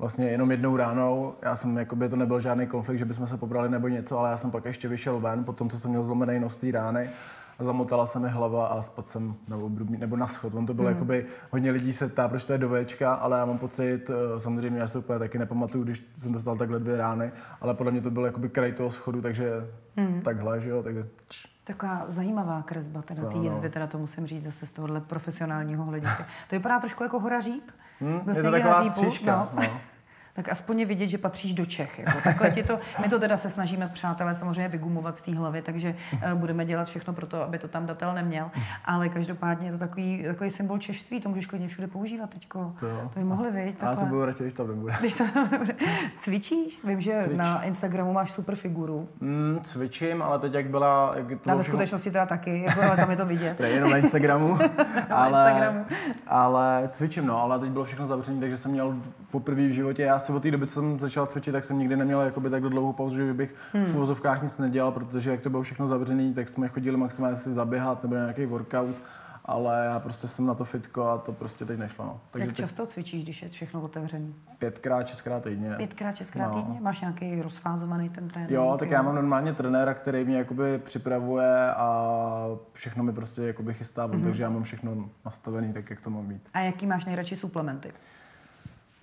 vlastně 0.00 0.28
jenom 0.28 0.50
jednou 0.50 0.76
ránou. 0.76 1.34
Já 1.42 1.56
jsem, 1.56 1.78
jakoby 1.78 2.08
to 2.08 2.16
nebyl 2.16 2.40
žádný 2.40 2.66
konflikt, 2.66 2.98
že 2.98 3.04
bychom 3.04 3.26
se 3.26 3.36
pobrali 3.36 3.68
nebo 3.68 3.88
něco, 3.88 4.18
ale 4.18 4.30
já 4.30 4.36
jsem 4.36 4.50
pak 4.50 4.64
ještě 4.64 4.88
vyšel 4.88 5.20
ven, 5.20 5.44
po 5.44 5.52
tom, 5.52 5.68
co 5.68 5.78
jsem 5.78 5.90
měl 5.90 6.04
zlomený 6.04 6.40
nos 6.40 6.56
té 6.56 6.70
rány. 6.70 7.10
A 7.58 7.64
zamotala 7.64 8.06
se 8.06 8.18
mi 8.18 8.28
hlava 8.28 8.66
a 8.66 8.82
spadl 8.82 9.08
jsem 9.08 9.34
na 9.48 9.56
obrubní, 9.56 9.98
nebo 9.98 10.16
na 10.16 10.26
schod. 10.26 10.54
On 10.54 10.66
to 10.66 10.74
bylo 10.74 10.88
hmm. 10.88 10.96
jakoby, 10.96 11.26
hodně 11.50 11.70
lidí 11.70 11.92
se 11.92 12.08
ptá, 12.08 12.28
proč 12.28 12.44
to 12.44 12.52
je 12.52 12.58
do 12.58 12.68
Včka, 12.68 13.14
ale 13.14 13.38
já 13.38 13.44
mám 13.44 13.58
pocit, 13.58 14.10
eh, 14.10 14.40
samozřejmě 14.40 14.80
já 14.80 14.86
se 14.86 14.98
úplně 14.98 15.18
taky 15.18 15.38
nepamatuju, 15.38 15.84
když 15.84 16.04
jsem 16.18 16.32
dostal 16.32 16.56
takhle 16.56 16.78
dvě 16.78 16.96
rány, 16.96 17.32
ale 17.60 17.74
podle 17.74 17.92
mě 17.92 18.00
to 18.00 18.10
byl 18.10 18.24
jakoby 18.24 18.48
kraj 18.48 18.72
toho 18.72 18.90
schodu, 18.90 19.22
takže 19.22 19.50
hmm. 19.96 20.20
takhle, 20.20 20.60
že 20.60 20.70
jo, 20.70 20.82
takže 20.82 21.06
Taková 21.64 22.04
zajímavá 22.08 22.62
kresba 22.62 23.02
teda 23.02 23.28
té 23.28 23.38
jizvy, 23.38 23.66
no. 23.66 23.70
teda 23.70 23.86
to 23.86 23.98
musím 23.98 24.26
říct 24.26 24.42
zase 24.42 24.66
z 24.66 24.72
tohohle 24.72 25.00
profesionálního 25.00 25.84
hlediska. 25.84 26.26
To 26.48 26.56
vypadá 26.56 26.80
trošku 26.80 27.02
jako 27.02 27.20
hora 27.20 27.40
říp. 27.40 27.70
Hmm, 28.00 28.36
je 28.36 28.42
to 28.42 28.50
taková 28.50 28.84
střížka. 28.84 29.48
No. 29.54 29.62
No 29.62 29.80
tak 30.32 30.48
aspoň 30.48 30.80
je 30.80 30.86
vidět, 30.86 31.08
že 31.08 31.18
patříš 31.18 31.54
do 31.54 31.66
Čech. 31.66 31.98
Jako. 31.98 32.20
Takhle 32.24 32.50
ti 32.50 32.62
to, 32.62 32.78
my 33.02 33.08
to 33.08 33.18
teda 33.18 33.36
se 33.36 33.50
snažíme, 33.50 33.90
přátelé, 33.92 34.34
samozřejmě 34.34 34.68
vygumovat 34.68 35.18
z 35.18 35.20
té 35.20 35.34
hlavy, 35.34 35.62
takže 35.62 35.94
uh, 36.14 36.38
budeme 36.38 36.64
dělat 36.64 36.88
všechno 36.88 37.12
pro 37.12 37.26
to, 37.26 37.42
aby 37.42 37.58
to 37.58 37.68
tam 37.68 37.86
datel 37.86 38.14
neměl. 38.14 38.50
Ale 38.84 39.08
každopádně 39.08 39.68
je 39.68 39.72
to 39.72 39.78
takový, 39.78 40.24
takový 40.24 40.50
symbol 40.50 40.78
češství, 40.78 41.20
to 41.20 41.28
můžeš 41.28 41.46
klidně 41.46 41.68
všude 41.68 41.86
používat 41.86 42.30
teďko. 42.30 42.74
To, 42.80 42.86
to 43.14 43.18
by 43.18 43.24
mohli 43.24 43.50
vidět. 43.50 43.82
Já 43.82 43.96
se 43.96 44.04
budu 44.04 44.24
radši, 44.24 44.42
když 44.42 44.54
to 44.54 44.66
nebude. 44.66 44.94
Když 45.00 45.14
to 45.14 45.24
nebude. 45.50 45.74
Cvičíš? 46.18 46.84
Vím, 46.84 47.00
že 47.00 47.16
Cvič. 47.18 47.36
na 47.36 47.62
Instagramu 47.62 48.12
máš 48.12 48.32
super 48.32 48.56
figuru. 48.56 49.08
Mm, 49.20 49.60
cvičím, 49.62 50.22
ale 50.22 50.38
teď 50.38 50.54
jak 50.54 50.66
byla... 50.66 51.14
Jak 51.16 51.40
to 51.40 51.56
ve 51.56 51.64
skutečnosti 51.64 52.10
teda 52.10 52.26
taky, 52.26 52.62
jako, 52.62 52.82
ale 52.82 52.96
tam 52.96 53.10
je 53.10 53.16
to 53.16 53.26
vidět. 53.26 53.56
to 53.56 53.62
je 53.62 53.70
jenom 53.70 53.90
na 53.90 53.96
Instagramu. 53.96 54.58
ale, 55.10 55.50
Instagramu. 55.50 55.86
ale 56.26 56.88
cvičím, 56.92 57.26
no, 57.26 57.42
ale 57.42 57.58
teď 57.58 57.70
bylo 57.70 57.84
všechno 57.84 58.06
zavřené, 58.06 58.40
takže 58.40 58.56
jsem 58.56 58.70
měl 58.70 58.96
poprvé 59.30 59.66
v 59.66 59.70
životě, 59.70 60.02
já 60.02 60.18
si 60.20 60.32
od 60.32 60.42
té 60.42 60.50
doby, 60.50 60.66
co 60.66 60.74
jsem 60.74 61.00
začal 61.00 61.26
cvičit, 61.26 61.52
tak 61.52 61.64
jsem 61.64 61.78
nikdy 61.78 61.96
neměl 61.96 62.20
jakoby 62.20 62.50
takhle 62.50 62.70
dlouhou 62.70 62.92
pauzu, 62.92 63.16
že 63.16 63.34
bych 63.34 63.54
hmm. 63.72 63.84
v 63.84 63.94
uvozovkách 63.94 64.42
nic 64.42 64.58
nedělal, 64.58 64.92
protože 64.92 65.30
jak 65.30 65.40
to 65.40 65.50
bylo 65.50 65.62
všechno 65.62 65.86
zavřené, 65.86 66.34
tak 66.34 66.48
jsme 66.48 66.68
chodili 66.68 66.96
maximálně 66.96 67.36
si 67.36 67.52
zaběhat 67.52 68.02
nebo 68.02 68.14
nějaký 68.14 68.46
workout, 68.46 69.02
ale 69.44 69.84
já 69.84 70.00
prostě 70.00 70.28
jsem 70.28 70.46
na 70.46 70.54
to 70.54 70.64
fitko 70.64 71.08
a 71.08 71.18
to 71.18 71.32
prostě 71.32 71.64
teď 71.64 71.78
nešlo. 71.78 72.04
No. 72.04 72.20
Takže 72.30 72.46
Jak 72.46 72.56
často 72.56 72.82
teď... 72.82 72.92
cvičíš, 72.92 73.24
když 73.24 73.42
je 73.42 73.48
všechno 73.48 73.80
otevřené? 73.80 74.26
Pětkrát, 74.58 75.08
šestkrát 75.08 75.42
týdně. 75.42 75.74
Pětkrát, 75.76 76.16
šestkrát 76.16 76.48
no. 76.48 76.62
týdně? 76.62 76.80
Máš 76.80 77.00
nějaký 77.00 77.42
rozfázovaný 77.42 78.08
ten 78.08 78.28
trénink? 78.28 78.50
Jo, 78.50 78.76
tak 78.78 78.88
jo. 78.88 78.94
já 78.94 79.02
mám 79.02 79.14
normálně 79.14 79.52
trenéra, 79.52 79.94
který 79.94 80.24
mě 80.24 80.38
jakoby 80.38 80.78
připravuje 80.78 81.74
a 81.74 82.46
všechno 82.72 83.04
mi 83.04 83.12
prostě 83.12 83.42
jakoby 83.42 83.74
chystá, 83.74 84.08
mm-hmm. 84.08 84.22
takže 84.22 84.42
já 84.42 84.50
mám 84.50 84.62
všechno 84.62 85.08
nastavený 85.24 85.72
tak, 85.72 85.90
jak 85.90 86.00
to 86.00 86.10
má 86.10 86.20
být. 86.22 86.48
A 86.54 86.60
jaký 86.60 86.86
máš 86.86 87.04
nejradši 87.04 87.36
suplementy? 87.36 87.92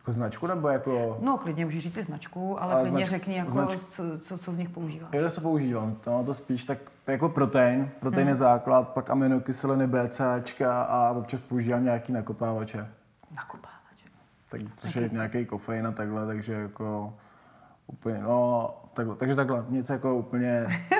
Jako 0.08 0.14
značku 0.16 0.48
nebo 0.48 0.68
jako... 0.68 1.18
No, 1.22 1.38
klidně 1.38 1.66
můžeš 1.66 1.84
říct 1.84 1.98
i 1.98 2.04
značku, 2.04 2.62
ale, 2.62 2.74
ale 2.74 2.82
klidně 2.82 3.06
značku, 3.06 3.10
řekni, 3.10 3.36
jako, 3.36 3.52
znač... 3.52 3.80
co, 3.90 4.04
co, 4.20 4.38
co, 4.38 4.54
z 4.54 4.58
nich 4.58 4.70
používáš. 4.70 5.10
Jo, 5.14 5.30
co 5.30 5.42
používám. 5.42 5.96
To, 5.96 6.24
to 6.26 6.34
spíš 6.34 6.64
tak 6.64 6.78
jako 7.08 7.30
protein. 7.30 7.90
Protein 8.00 8.22
hmm. 8.22 8.30
je 8.30 8.36
základ, 8.36 8.90
pak 8.90 9.10
aminokyseliny 9.10 9.88
BCAčka 9.88 10.82
a 10.82 11.12
občas 11.12 11.42
používám 11.42 11.84
nějaký 11.84 12.14
nakopávače. 12.14 12.88
Nakopávače. 13.36 14.06
Tak, 14.50 14.62
což 14.76 14.94
Taky. 14.94 15.06
je 15.06 15.10
nějaký 15.14 15.46
kofein 15.46 15.88
a 15.88 15.92
takhle, 15.92 16.26
takže 16.26 16.54
jako 16.54 17.14
úplně, 17.88 18.20
no, 18.20 18.70
takhle, 18.94 19.16
takže 19.16 19.36
takhle, 19.36 19.66
nic 19.70 19.90
jako 19.90 20.16
úplně 20.16 20.68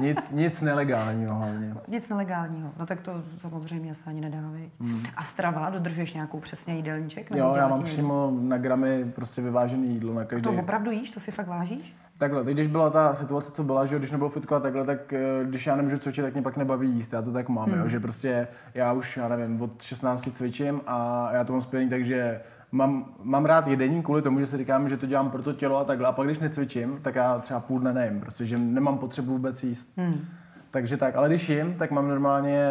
nic, 0.00 0.30
nic 0.30 0.60
nelegálního 0.60 1.34
hlavně. 1.34 1.74
Nic 1.88 2.08
nelegálního. 2.08 2.70
No 2.78 2.86
tak 2.86 3.00
to 3.00 3.22
samozřejmě 3.38 3.94
se 3.94 4.04
ani 4.06 4.20
nedá, 4.20 4.38
hmm. 4.80 5.02
A 5.16 5.24
strava, 5.24 5.70
dodržuješ 5.70 6.14
nějakou 6.14 6.40
přesně 6.40 6.74
jídelníček? 6.74 7.30
Jo, 7.30 7.54
já 7.56 7.68
mám 7.68 7.82
přímo 7.82 8.32
na 8.40 8.58
gramy 8.58 9.12
prostě 9.14 9.42
vyvážené 9.42 9.86
jídlo 9.86 10.14
na 10.14 10.24
každý. 10.24 10.42
To 10.42 10.62
opravdu 10.62 10.90
jíš? 10.90 11.10
To 11.10 11.20
si 11.20 11.30
fakt 11.30 11.48
vážíš? 11.48 11.96
Takhle, 12.18 12.44
teď 12.44 12.54
když 12.54 12.66
byla 12.66 12.90
ta 12.90 13.14
situace, 13.14 13.52
co 13.52 13.64
byla, 13.64 13.86
že 13.86 13.98
když 13.98 14.10
nebylo 14.10 14.30
fitko 14.30 14.54
a 14.54 14.60
takhle, 14.60 14.84
tak 14.84 15.12
eh, 15.12 15.44
když 15.44 15.66
já 15.66 15.76
nemůžu 15.76 15.98
cvičit, 15.98 16.24
tak 16.24 16.32
mě 16.32 16.42
pak 16.42 16.56
nebaví 16.56 16.88
jíst. 16.88 17.12
Já 17.12 17.22
to 17.22 17.32
tak 17.32 17.48
mám, 17.48 17.70
hmm. 17.70 17.80
jo, 17.80 17.88
že 17.88 18.00
prostě 18.00 18.48
já 18.74 18.92
už, 18.92 19.16
já 19.16 19.28
nevím, 19.28 19.62
od 19.62 19.82
16 19.82 20.28
cvičím 20.32 20.80
a 20.86 21.28
já 21.32 21.44
to 21.44 21.52
mám 21.52 21.62
spojený, 21.62 21.90
takže 21.90 22.40
mám, 22.74 23.04
mám 23.22 23.44
rád 23.44 23.66
jedení 23.66 24.02
kvůli 24.02 24.22
tomu, 24.22 24.40
že 24.40 24.46
si 24.46 24.56
říkám, 24.56 24.88
že 24.88 24.96
to 24.96 25.06
dělám 25.06 25.30
pro 25.30 25.42
to 25.42 25.52
tělo 25.52 25.78
a 25.78 25.84
takhle. 25.84 26.08
A 26.08 26.12
pak 26.12 26.26
když 26.26 26.38
necvičím, 26.38 26.98
tak 27.02 27.14
já 27.14 27.38
třeba 27.38 27.60
půl 27.60 27.80
dne 27.80 27.92
nejím, 27.92 28.20
protože 28.20 28.56
nemám 28.56 28.98
potřebu 28.98 29.32
vůbec 29.32 29.64
jíst. 29.64 29.88
Hmm. 29.96 30.24
Takže 30.70 30.96
tak, 30.96 31.16
ale 31.16 31.28
když 31.28 31.48
jim, 31.48 31.74
tak 31.74 31.90
mám 31.90 32.08
normálně 32.08 32.68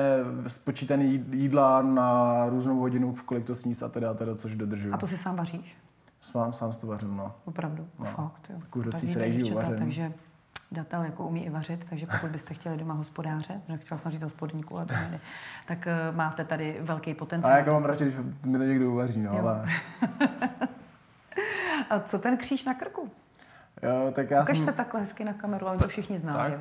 spočítaný 0.48 1.26
jídla 1.32 1.82
na 1.82 2.46
různou 2.50 2.80
hodinu, 2.80 3.14
v 3.14 3.24
kolik 3.24 3.46
to 3.46 3.56
sníst 3.56 3.84
a 3.84 3.90
teda, 3.90 4.12
a 4.12 4.14
teda 4.14 4.36
což 4.36 4.56
dodržuju. 4.56 4.94
A 4.94 4.98
to 4.98 5.08
si 5.08 5.18
sám 5.18 5.36
vaříš? 5.36 5.78
Sám, 6.22 6.54
sám 6.54 6.74
si 6.74 6.80
to 6.80 6.88
vařím, 6.88 7.18
no. 7.18 7.36
Opravdu? 7.46 7.88
No. 8.00 8.06
Fakt, 8.06 8.50
jo. 8.50 8.60
Kuřecí 8.70 9.08
s 9.08 9.16
rejží 9.16 9.54
Takže 9.78 10.14
datel 10.74 11.04
jako 11.04 11.28
umí 11.28 11.46
i 11.46 11.50
vařit, 11.50 11.86
takže 11.90 12.06
pokud 12.06 12.30
byste 12.30 12.54
chtěli 12.54 12.78
doma 12.78 12.94
hospodáře, 12.94 13.62
že 13.70 13.78
chtěla 13.78 13.98
jsem 13.98 14.12
říct 14.12 14.24
hospodníku, 14.24 14.80
a 14.80 14.86
to 14.86 14.94
nejde, 14.94 15.20
tak 15.68 15.88
uh, 16.10 16.16
máte 16.16 16.46
tady 16.46 16.78
velký 16.82 17.14
potenciál. 17.14 17.54
A 17.54 17.58
jako 17.58 17.72
mám 17.72 17.86
radši, 17.86 18.04
když 18.04 18.16
mi 18.46 18.58
to 18.58 18.64
někdo 18.64 18.92
uvaří, 18.92 19.22
no, 19.22 19.32
ale... 19.32 19.66
a 21.90 22.00
co 22.00 22.20
ten 22.20 22.38
kříž 22.38 22.66
na 22.66 22.74
krku? 22.74 23.12
Jo, 23.84 24.12
tak 24.12 24.32
já 24.32 24.42
Ukaž 24.42 24.58
jsem... 24.58 24.66
se 24.66 24.74
takhle 24.74 25.00
hezky 25.02 25.24
na 25.24 25.34
kameru, 25.34 25.68
ale 25.68 25.78
to 25.78 25.88
všichni 25.88 26.20
znají, 26.20 26.54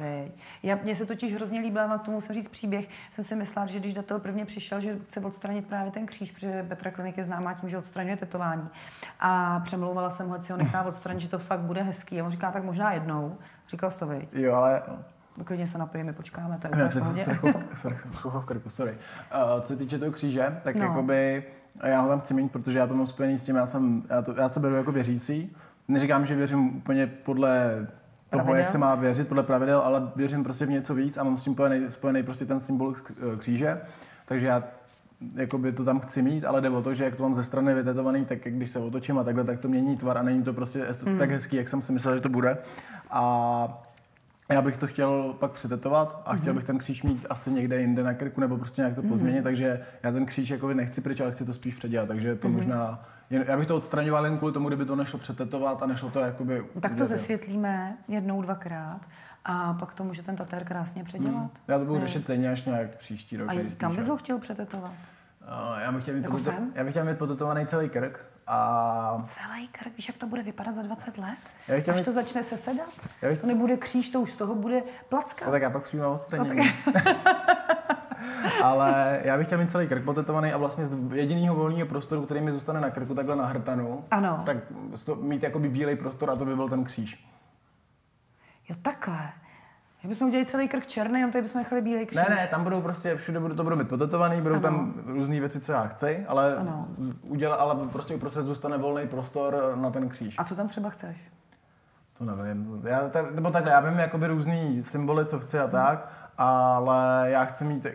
Já, 0.63 0.79
mně 0.83 0.97
se 0.97 1.07
totiž 1.07 1.35
hrozně 1.35 1.61
líbila, 1.61 1.87
mám 1.87 1.99
k 1.99 2.03
tomu 2.03 2.17
musím 2.17 2.35
říct 2.35 2.49
příběh, 2.49 2.89
jsem 3.13 3.25
si 3.25 3.37
myslela, 3.37 3.67
že 3.67 3.79
když 3.79 3.95
datel 3.95 4.19
prvně 4.19 4.45
přišel, 4.45 4.81
že 4.81 4.99
chce 5.09 5.21
odstranit 5.21 5.67
právě 5.67 5.93
ten 5.93 6.07
kříž, 6.07 6.31
protože 6.31 6.67
Petra 6.69 6.91
Klinik 6.91 7.19
je 7.19 7.25
známá 7.25 7.55
tím, 7.55 7.69
že 7.69 7.79
odstraňuje 7.79 8.17
tetování. 8.17 8.69
A 9.21 9.61
přemlouvala 9.61 10.11
jsem 10.11 10.29
ho, 10.29 10.43
si 10.43 10.53
ho 10.53 10.59
nechá 10.59 10.83
odstranit, 10.83 11.21
že 11.21 11.29
to 11.29 11.39
fakt 11.39 11.61
bude 11.61 11.83
hezký. 11.83 12.21
A 12.21 12.25
on 12.25 12.31
říká, 12.31 12.51
tak 12.51 12.65
možná 12.65 12.93
jednou. 12.93 13.37
Říkal 13.69 13.91
jsi 13.91 13.99
to, 13.99 14.09
Jo, 14.33 14.55
ale 14.55 14.83
Klidně 15.45 15.67
se 15.67 15.79
napijeme, 15.79 16.13
počkáme, 16.13 16.59
to 16.59 16.67
je 16.67 16.71
úplně 16.71 17.25
v 17.25 17.41
pohodě. 17.41 17.61
v 18.25 18.45
krku, 18.45 18.71
sorry. 18.71 18.93
Uh, 19.55 19.61
co 19.61 19.69
se 19.69 19.77
týče 19.77 19.99
toho 19.99 20.13
kříže, 20.13 20.61
tak 20.63 20.75
No. 20.75 20.81
no. 20.83 20.89
jakoby 20.89 21.45
já 21.85 22.01
ho 22.01 22.09
tam 22.09 22.21
chci 22.21 22.35
mít, 22.35 22.53
protože 22.53 22.79
já 22.79 22.87
to 22.87 22.95
mám 22.95 23.07
spojený 23.07 23.39
s 23.39 23.45
tím, 23.45 23.57
já, 23.57 23.67
jsem, 23.67 24.03
já, 24.11 24.23
to, 24.23 24.35
já 24.41 24.49
se 24.49 24.61
beru 24.61 24.75
jako 24.75 24.93
věřící. 24.93 25.57
Neříkám, 25.89 26.27
že 26.27 26.35
věřím 26.35 26.77
úplně 26.77 27.07
podle 27.07 27.87
toho, 28.31 28.45
Pravidel? 28.45 28.57
jak 28.57 28.69
se 28.69 28.79
má 28.79 28.95
věřit, 28.95 29.29
podle 29.29 29.43
pravidel, 29.43 29.79
ale 29.79 30.13
věřím 30.17 30.45
prostě 30.45 30.67
v 30.67 30.71
něco 30.71 30.95
víc 30.95 31.17
a 31.17 31.25
mám 31.25 31.39
s 31.39 31.45
tím 31.45 31.53
spojený, 31.53 31.91
spojený 31.91 32.23
prostě 32.23 32.47
ten 32.47 32.61
symbol 32.61 32.93
k- 32.93 33.13
kříže. 33.39 33.81
Takže 34.25 34.47
já 34.47 34.65
jakoby 35.35 35.73
to 35.73 35.85
tam 35.85 36.01
chci 36.01 36.23
mít, 36.23 36.45
ale 36.45 36.61
jde 36.61 36.71
o 36.71 36.83
to, 36.83 36.95
že 36.95 37.05
jak 37.05 37.17
to 37.17 37.23
mám 37.23 37.35
ze 37.35 37.45
strany 37.45 37.75
vytetovaný, 37.75 38.25
tak 38.25 38.39
když 38.45 38.71
se 38.71 38.79
otočím 38.79 39.19
a 39.19 39.25
takhle, 39.25 39.45
tak 39.45 39.61
to 39.61 39.69
mění 39.69 39.97
tvar 39.97 40.19
a 40.19 40.23
není 40.23 40.43
to 40.43 40.53
prostě 40.53 40.87
mm. 41.07 41.19
tak 41.19 41.31
hezký, 41.31 41.57
jak 41.57 41.69
jsem 41.69 41.83
si 41.83 41.93
myslel, 41.93 42.15
že 42.15 42.21
to 42.21 42.29
bude. 42.29 42.59
A 43.11 43.83
já 44.51 44.63
bych 44.63 44.77
to 44.77 44.87
chtěl 44.87 45.35
pak 45.39 45.53
přetetovat 45.53 46.23
a 46.27 46.37
chtěl 46.37 46.55
bych 46.55 46.65
ten 46.65 46.79
kříž 46.79 47.03
mít 47.03 47.27
asi 47.31 47.51
někde 47.51 47.81
jinde 47.81 48.03
na 48.03 48.15
krku 48.15 48.41
nebo 48.41 48.57
prostě 48.57 48.83
nějak 48.83 48.95
to 48.95 49.03
pozměnit, 49.03 49.43
takže 49.43 49.81
já 50.03 50.13
ten 50.13 50.27
kříž 50.27 50.51
jako 50.51 50.75
nechci 50.75 51.01
pryč, 51.01 51.21
ale 51.21 51.33
chci 51.33 51.45
to 51.45 51.53
spíš 51.53 51.75
předělat, 51.75 52.09
takže 52.09 52.37
to 52.37 52.49
možná, 52.49 53.05
jen, 53.33 53.45
já 53.49 53.57
bych 53.57 53.67
to 53.67 53.77
odstraňoval 53.77 54.25
jen 54.25 54.39
kvůli 54.39 54.53
tomu, 54.53 54.69
kdyby 54.69 54.85
to 54.85 54.97
nešlo 54.97 55.19
přetetovat 55.19 55.83
a 55.83 55.87
nešlo 55.87 56.11
to 56.11 56.21
jakoby... 56.21 56.65
Tak 56.81 56.95
to 56.95 57.07
zesvětlíme 57.07 57.97
jednou, 58.09 58.43
dvakrát 58.43 59.01
a 59.45 59.75
pak 59.75 59.93
to 59.95 60.05
může 60.05 60.23
ten 60.23 60.37
tatér 60.37 60.65
krásně 60.65 61.05
předělat. 61.05 61.51
Já 61.69 61.79
to 61.79 61.85
budu 61.85 62.01
řešit 62.01 62.23
stejně 62.23 62.51
až 62.53 62.65
nějak 62.65 62.97
příští 62.97 63.37
rok. 63.37 63.49
A 63.49 63.53
nejspíš, 63.53 63.75
kam 63.79 63.97
bys 63.97 64.09
ho 64.09 64.17
chtěl 64.17 64.39
přetetovat? 64.39 64.93
A 65.47 65.81
Já 65.81 65.93
bych 65.93 66.03
chtěl 66.03 66.15
mít, 66.15 66.23
Jako 66.23 66.37
poteto- 66.37 66.63
já 66.75 66.85
bych 66.85 66.93
chtěl 66.93 67.05
mít 67.05 67.19
potetovaný 67.19 67.67
celý 67.67 67.89
krk 67.89 68.21
a 68.47 69.23
Celý 69.27 69.69
krk, 69.69 69.97
víš, 69.97 70.09
jak 70.09 70.17
to 70.17 70.27
bude 70.27 70.43
vypadat 70.43 70.75
za 70.75 70.83
20 70.83 71.19
let? 71.19 71.39
Já 71.69 71.75
bych 71.75 71.83
chtěl 71.85 71.95
Až 71.95 72.01
mít- 72.01 72.05
to 72.05 72.13
začne 72.13 72.45
se 72.45 72.59
sedat? 72.59 72.89
Já 73.23 73.29
bych- 73.29 73.39
To 73.39 73.47
nebude 73.47 73.77
kříž, 73.77 74.11
to 74.11 74.21
už 74.21 74.33
z 74.33 74.37
toho 74.37 74.55
bude 74.55 74.83
placka. 75.09 75.45
No 75.47 75.51
tak 75.53 75.63
já 75.63 75.71
pak 75.71 75.83
přijdu 75.83 76.03
na 76.03 76.09
odstranění. 76.09 76.71
Ale 78.63 79.21
já 79.25 79.37
bych 79.39 79.47
chtěl 79.47 79.59
mít 79.59 79.71
celý 79.71 79.89
krk 79.89 80.05
potetovaný 80.05 80.53
a 80.53 80.57
vlastně 80.57 80.85
z 80.85 80.97
jediného 81.15 81.55
volného 81.57 81.89
prostoru, 81.89 82.23
který 82.25 82.41
mi 82.41 82.53
zůstane 82.53 82.81
na 82.81 82.91
krku, 82.91 83.15
takhle 83.15 83.37
na 83.37 83.47
hrtanu, 83.47 84.05
Ano. 84.11 84.43
tak 84.47 84.57
to, 85.05 85.15
mít 85.17 85.43
jakoby 85.43 85.69
bílej 85.69 85.97
prostor 85.97 86.31
a 86.31 86.37
to 86.37 86.45
by 86.45 86.57
byl 86.57 86.69
ten 86.69 86.85
kříž. 86.85 87.27
Jo, 88.69 88.77
takhle. 88.83 89.19
My 90.03 90.09
bychom 90.09 90.29
udělali 90.29 90.47
celý 90.47 90.69
krk 90.69 90.87
černý, 90.87 91.15
jenom 91.19 91.33
tady 91.33 91.43
bychom 91.43 91.59
nechali 91.59 91.83
bílý 91.83 92.07
kříž. 92.07 92.29
Ne, 92.29 92.35
ne, 92.37 92.49
tam 92.51 92.65
budou 92.65 92.81
prostě, 92.83 93.17
všude 93.17 93.41
budou, 93.41 93.55
to 93.55 93.65
budou 93.65 93.77
mít 93.77 93.89
potetovaný, 93.89 94.41
budou 94.41 94.55
Ano. 94.55 94.63
tam 94.63 94.95
různé 95.07 95.41
věci, 95.41 95.61
co 95.61 95.73
já 95.73 95.87
chci, 95.87 96.25
ale, 96.29 96.57
Ano. 96.57 96.89
uděla, 97.23 97.57
ale 97.57 97.89
prostě 97.89 98.15
uprostřed 98.15 98.47
zůstane 98.47 98.79
volný 98.79 99.09
prostor 99.09 99.73
na 99.75 99.91
ten 99.91 100.09
kříž. 100.09 100.35
A 100.39 100.45
co 100.45 100.55
tam 100.57 100.69
třeba 100.69 100.91
chceš? 100.91 101.17
To 102.19 102.25
nevím. 102.25 102.81
Já, 102.85 103.09
ta, 103.09 103.23
nebo 103.31 103.51
takhle, 103.51 103.73
já 103.73 103.81
vím 103.81 103.99
jakoby 103.99 104.27
různý 104.27 104.83
symboly, 104.83 105.27
co 105.27 105.39
chci 105.41 105.59
a 105.59 105.69
tak, 105.69 106.09
ale 106.39 107.25
já 107.31 107.45
chci 107.45 107.65
mít, 107.65 107.87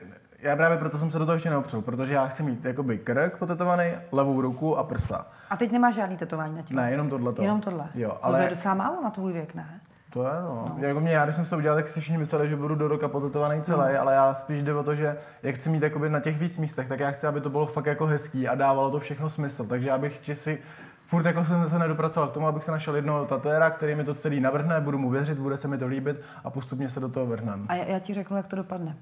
já 0.42 0.56
právě 0.56 0.78
proto 0.78 0.98
jsem 0.98 1.12
se 1.12 1.20
do 1.20 1.26
toho 1.26 1.34
ještě 1.34 1.50
neopřel, 1.50 1.82
protože 1.82 2.14
já 2.14 2.28
chci 2.28 2.44
mít 2.44 2.66
jakoby 2.66 2.98
krk 2.98 3.38
potetovaný, 3.38 3.92
levou 4.12 4.42
ruku 4.42 4.78
a 4.78 4.84
prsa. 4.84 5.28
A 5.50 5.58
teď 5.58 5.72
nemáš 5.72 5.96
žádný 5.96 6.18
tetování 6.18 6.56
na 6.56 6.62
těle? 6.62 6.84
Ne, 6.84 6.92
jenom 6.92 7.10
tohle. 7.10 7.32
Jenom 7.42 7.62
tohle? 7.62 7.86
Jo, 7.96 8.08
No 8.08 8.14
to 8.16 8.26
ale 8.26 8.44
je 8.44 8.50
docela 8.50 8.74
málo 8.74 9.04
na 9.04 9.10
tvůj 9.10 9.34
věk, 9.34 9.56
ne? 9.56 9.82
to 10.10 10.24
je 10.24 10.34
no. 10.42 10.76
Jako 10.80 11.00
mě, 11.00 11.12
já 11.12 11.24
když 11.24 11.36
jsem 11.36 11.46
se 11.46 11.50
to 11.52 11.58
udělal, 11.58 11.78
tak 11.78 11.88
si 11.88 12.02
všichni 12.02 12.18
mysleli, 12.18 12.50
že 12.50 12.56
budu 12.56 12.76
do 12.76 12.88
roka 12.88 13.08
potetovaný 13.08 13.62
celý, 13.62 13.94
No. 13.94 14.02
ale 14.02 14.14
já 14.14 14.34
spíš 14.34 14.62
jde 14.64 14.74
o 14.74 14.84
to, 14.84 14.96
že 14.96 15.18
jak 15.44 15.56
chci 15.56 15.70
mít 15.70 15.84
jakoby 15.84 16.10
na 16.10 16.20
těch 16.20 16.40
víc 16.40 16.58
místech, 16.58 16.88
tak 16.88 17.00
já 17.00 17.12
chci, 17.12 17.28
aby 17.28 17.42
to 17.42 17.50
bylo 17.50 17.66
fakt 17.66 17.86
jako 17.86 18.06
hezký 18.06 18.48
a 18.48 18.56
dávalo 18.56 18.92
to 18.92 19.00
všechno 19.00 19.30
smysl. 19.30 19.66
Takže 19.66 19.90
já 19.90 19.98
bych 19.98 20.22
si 20.34 20.60
furt 21.06 21.26
jako 21.26 21.46
jsem 21.46 21.66
se 21.68 21.80
nedopracoval 21.80 22.30
k 22.30 22.34
tomu, 22.34 22.48
abych 22.48 22.64
se 22.64 22.72
našel 22.72 22.96
jednoho 22.96 23.26
tatéra, 23.26 23.70
který 23.70 23.96
mi 23.96 24.04
to 24.04 24.14
celý 24.14 24.40
navrhne, 24.40 24.82
budu 24.82 24.98
mu 24.98 25.10
věřit, 25.10 25.38
bude 25.40 25.58
se 25.58 25.68
mi 25.68 25.78
to 25.78 25.88
líbit 25.88 26.22
a 26.44 26.50
postupně 26.50 26.90
se 26.90 27.00
do 27.00 27.10
toho 27.10 27.26
vrhnem. 27.26 27.66
A 27.70 27.76
já, 27.76 27.86
já 27.86 28.00
ti 28.00 28.14
řeknu, 28.14 28.38
jak 28.38 28.48
to 28.48 28.56
dopadne. 28.56 28.98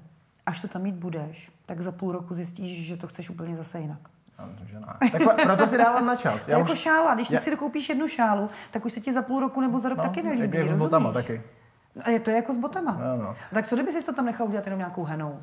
Až 0.46 0.60
to 0.60 0.68
tam 0.68 0.82
mít 0.82 0.94
budeš, 0.94 1.52
tak 1.66 1.80
za 1.80 1.92
půl 1.92 2.12
roku 2.12 2.34
zjistíš, 2.34 2.86
že 2.86 2.96
to 2.96 3.06
chceš 3.06 3.30
úplně 3.30 3.56
zase 3.56 3.80
jinak. 3.80 3.98
Já 4.38 4.46
myslím, 4.46 4.68
že 4.68 4.80
ne. 4.80 4.86
Tak 5.12 5.42
proto 5.42 5.66
si 5.66 5.78
dávám 5.78 6.06
na 6.06 6.16
čas. 6.16 6.48
Já 6.48 6.58
jako 6.58 6.72
už, 6.72 6.78
šála, 6.78 7.14
když 7.14 7.30
já- 7.30 7.40
si 7.40 7.56
koupíš 7.56 7.88
jednu 7.88 8.08
šálu, 8.08 8.50
tak 8.70 8.84
už 8.84 8.92
se 8.92 9.00
ti 9.00 9.12
za 9.12 9.22
půl 9.22 9.40
roku 9.40 9.60
nebo 9.60 9.78
za 9.78 9.88
rok 9.88 9.98
no, 9.98 10.04
taky 10.04 10.22
nelíbí. 10.22 10.42
jak, 10.42 10.54
jak 10.54 10.70
s 10.70 10.74
botama 10.74 11.12
taky. 11.12 11.42
A 12.04 12.10
je 12.10 12.20
to 12.20 12.30
jako 12.30 12.54
s 12.54 12.56
botama. 12.56 12.92
Ano. 13.14 13.36
Tak 13.54 13.66
co 13.66 13.76
kdyby 13.76 13.92
jsi 13.92 14.06
to 14.06 14.12
tam 14.12 14.24
nechal 14.26 14.46
udělat 14.46 14.66
jenom 14.66 14.78
nějakou 14.78 15.04
henou? 15.04 15.38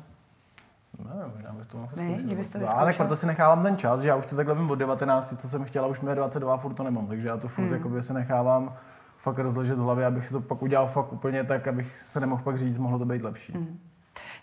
Ne, 1.04 1.10
možná 1.34 1.52
bych 1.52 1.66
to 1.66 1.78
mohl 1.78 1.92
Ne, 1.96 2.16
to 2.16 2.22
No, 2.28 2.34
vyzkoušel? 2.34 2.68
ale 2.68 2.86
tak 2.86 2.96
proto 2.96 3.16
si 3.16 3.26
nechávám 3.26 3.62
ten 3.62 3.76
čas, 3.76 4.00
že 4.00 4.08
já 4.08 4.16
už 4.16 4.26
to 4.26 4.36
takhle 4.36 4.54
vím 4.54 4.70
od 4.70 4.74
19, 4.74 5.36
co 5.40 5.48
jsem 5.48 5.64
chtěla, 5.64 5.86
už 5.86 6.00
mi 6.00 6.10
je 6.10 6.14
22, 6.14 6.56
furt 6.56 6.74
to 6.74 6.82
nemám, 6.82 7.06
takže 7.06 7.28
já 7.28 7.36
to 7.36 7.48
furt 7.48 7.64
Hmm. 7.64 7.72
jakoby 7.74 8.02
se 8.02 8.12
nechávám 8.14 8.74
fakt 9.18 9.38
rozležet 9.38 9.78
v 9.78 9.82
hlavě, 9.82 10.06
abych 10.06 10.26
si 10.26 10.32
to 10.32 10.40
pak 10.40 10.62
udělal 10.62 10.86
fakt 10.88 11.12
úplně 11.12 11.44
tak, 11.44 11.68
abych 11.68 11.96
se 11.96 12.20
nemohl 12.20 12.42
pak 12.42 12.58
říct, 12.58 12.78
mohlo 12.78 12.98
to 12.98 13.04
být 13.04 13.22
lepší. 13.22 13.52
Hmm. 13.52 13.78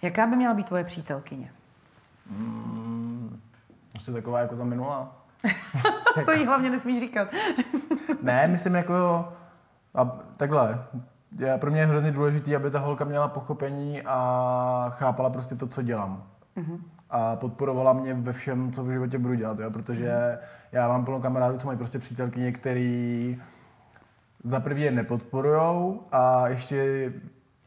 Jaká 0.01 0.27
by 0.27 0.35
měla 0.35 0.53
být 0.53 0.67
tvoje 0.67 0.83
přítelkyně? 0.83 1.51
Prostě 3.91 4.11
taková 4.11 4.39
jako 4.39 4.55
ta 4.55 4.63
minulá. 4.63 5.15
to 6.25 6.31
jí 6.31 6.45
hlavně 6.45 6.69
nesmíš 6.69 6.99
říkat. 6.99 7.27
Ne, 8.21 8.47
myslím 8.47 8.75
jako, 8.75 9.27
a 9.95 10.05
takhle, 10.37 10.85
je, 11.39 11.57
pro 11.57 11.71
mě 11.71 11.81
je 11.81 11.85
hrozně 11.85 12.11
důležité, 12.11 12.55
aby 12.55 12.71
ta 12.71 12.79
holka 12.79 13.05
měla 13.05 13.27
pochopení 13.27 14.01
a 14.01 14.93
chápala 14.95 15.29
prostě 15.29 15.55
to, 15.55 15.67
co 15.67 15.81
dělám. 15.81 16.23
A 17.09 17.35
podporovala 17.35 17.93
mě 17.93 18.13
ve 18.13 18.33
všem, 18.33 18.71
co 18.71 18.83
v 18.83 18.91
životě 18.91 19.17
budu 19.17 19.33
dělat, 19.33 19.59
jo? 19.59 19.71
protože 19.71 20.39
já 20.71 20.87
mám 20.87 21.05
plno 21.05 21.19
kamarádů, 21.19 21.57
co 21.57 21.67
mají 21.67 21.77
prostě 21.77 21.99
přítelkyně, 21.99 22.51
který 22.51 23.41
za 24.43 24.59
prvý 24.59 24.81
je 24.81 24.91
nepodporujou 24.91 26.03
a 26.11 26.47
ještě 26.47 27.13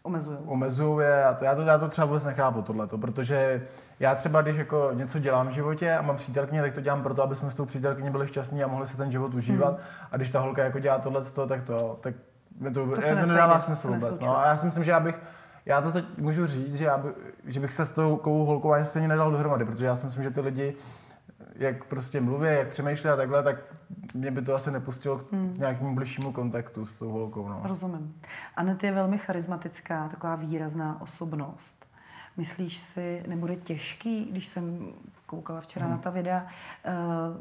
Omezují. 0.07 0.39
omezují 0.47 1.07
je 1.07 1.25
a 1.25 1.35
to, 1.35 1.45
já, 1.45 1.55
to, 1.55 1.63
já 1.63 1.79
to 1.79 1.89
třeba 1.89 2.07
vůbec 2.07 2.25
nechápu 2.25 2.63
tohleto, 2.63 2.99
protože 2.99 3.63
já 4.01 4.15
třeba, 4.15 4.43
když 4.43 4.57
jako 4.57 4.91
něco 4.93 5.19
dělám 5.19 5.49
v 5.49 5.51
životě 5.51 5.97
a 5.97 6.03
mám 6.03 6.17
přítelkyně, 6.17 6.63
tak 6.63 6.75
to 6.75 6.81
dělám 6.81 7.03
proto, 7.03 7.23
aby 7.23 7.37
jsme 7.37 7.51
s 7.51 7.55
tou 7.55 7.65
přítelkyní 7.65 8.11
byli 8.11 8.27
šťastní 8.27 8.65
a 8.65 8.67
mohli 8.67 8.87
si 8.87 8.97
ten 8.97 9.13
život 9.13 9.35
užívat. 9.35 9.73
Hmm. 9.75 9.87
A 10.13 10.17
když 10.17 10.31
ta 10.31 10.41
holka 10.41 10.65
jako 10.65 10.79
dělá 10.79 10.99
tohle, 10.99 11.23
tak 11.49 11.63
to, 11.63 11.99
tak 12.01 12.15
mi 12.61 12.71
to, 12.71 12.87
To 12.87 12.95
to, 12.95 13.03
se 13.03 13.17
to 13.17 13.27
nedává 13.27 13.61
smysl 13.61 13.89
se 13.89 13.95
vůbec. 13.95 14.21
No. 14.21 14.39
A 14.39 14.47
já 14.47 14.57
si 14.57 14.67
myslím, 14.67 14.85
že 14.85 14.91
já 14.91 15.01
bych, 15.01 15.15
já 15.67 15.81
to 15.81 15.93
teď 15.93 16.05
můžu 16.19 16.47
říct, 16.47 16.75
že, 16.75 16.85
já 16.85 16.99
by, 16.99 17.09
že 17.45 17.61
bych 17.61 17.73
se 17.73 17.85
s 17.85 17.93
tou 17.93 18.17
kou 18.17 18.45
holkou 18.45 18.73
ani 18.73 18.87
stejně 18.87 19.09
nedal 19.09 19.31
dohromady, 19.31 19.65
protože 19.65 19.87
já 19.87 19.95
si 19.95 20.07
myslím, 20.07 20.23
že 20.23 20.31
ty 20.31 20.41
lidi, 20.41 20.75
jak 21.55 21.85
prostě 21.85 22.21
mluví, 22.21 22.47
jak 22.47 22.69
přemýšlí 22.69 23.11
a 23.11 23.17
takhle, 23.17 23.43
tak 23.43 23.57
mě 24.15 24.31
by 24.31 24.43
to 24.43 24.55
asi 24.55 24.71
nepustilo 24.71 25.19
k 25.19 25.33
Hmm. 25.33 25.53
nějakému 25.59 25.95
bližšímu 25.95 26.33
kontaktu 26.33 26.87
s 26.87 26.99
tou 26.99 27.11
holkou. 27.11 27.49
No. 27.49 27.61
Rozumím. 27.65 28.15
Anet 28.57 28.85
je 28.85 28.93
velmi 28.93 29.19
charismatická, 29.19 30.09
taková 30.09 30.35
výrazná 30.37 31.01
osobnost. 31.01 31.87
Myslíš 32.37 32.79
si, 32.79 33.25
nebude 33.29 33.57
těžký, 33.57 34.25
když 34.25 34.47
jsem 34.47 34.89
koukala 35.27 35.61
včera 35.61 35.87
Hmm. 35.87 35.95
na 35.97 36.01
ta 36.03 36.11
videa, 36.11 36.47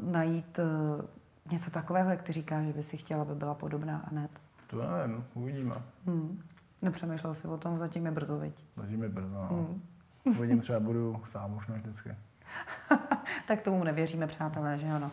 uh, 0.06 0.10
najít 0.12 0.58
uh, 0.58 1.04
něco 1.52 1.70
takového, 1.70 2.10
jak 2.10 2.22
ty 2.22 2.32
říkáš, 2.32 2.66
že 2.66 2.72
by 2.72 2.82
si 2.82 2.96
chtěla, 2.96 3.22
aby 3.22 3.34
byla 3.34 3.54
podobná 3.54 4.04
Anet? 4.10 4.30
To 4.66 4.76
nevím, 4.76 5.24
uvidíme. 5.34 5.74
Hmm. 6.06 6.42
Nepřemýšlel 6.82 7.34
si 7.34 7.48
o 7.48 7.56
tom, 7.56 7.78
zatím 7.78 8.06
je 8.06 8.12
brzo, 8.12 8.38
viď? 8.38 8.64
Zatím 8.76 9.02
je 9.02 9.08
brzo. 9.08 9.28
No. 9.34 9.48
Hmm. 9.50 10.38
Uvidím, 10.38 10.60
třeba 10.60 10.80
budu 10.80 11.20
sám 11.24 11.54
už 11.56 11.68
vždycky. 11.68 12.10
tak 13.48 13.62
tomu 13.62 13.84
nevěříme, 13.84 14.26
přátelé, 14.26 14.78
že 14.78 14.86
ano. 14.86 15.10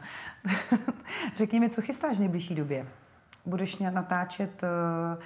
Řekni 1.37 1.59
mi, 1.59 1.69
co 1.69 1.81
chystáš 1.81 2.15
v 2.17 2.19
nejbližší 2.19 2.55
době? 2.55 2.85
Budeš 3.45 3.77
nějak 3.77 3.93
natáčet 3.93 4.63
uh, 4.63 5.21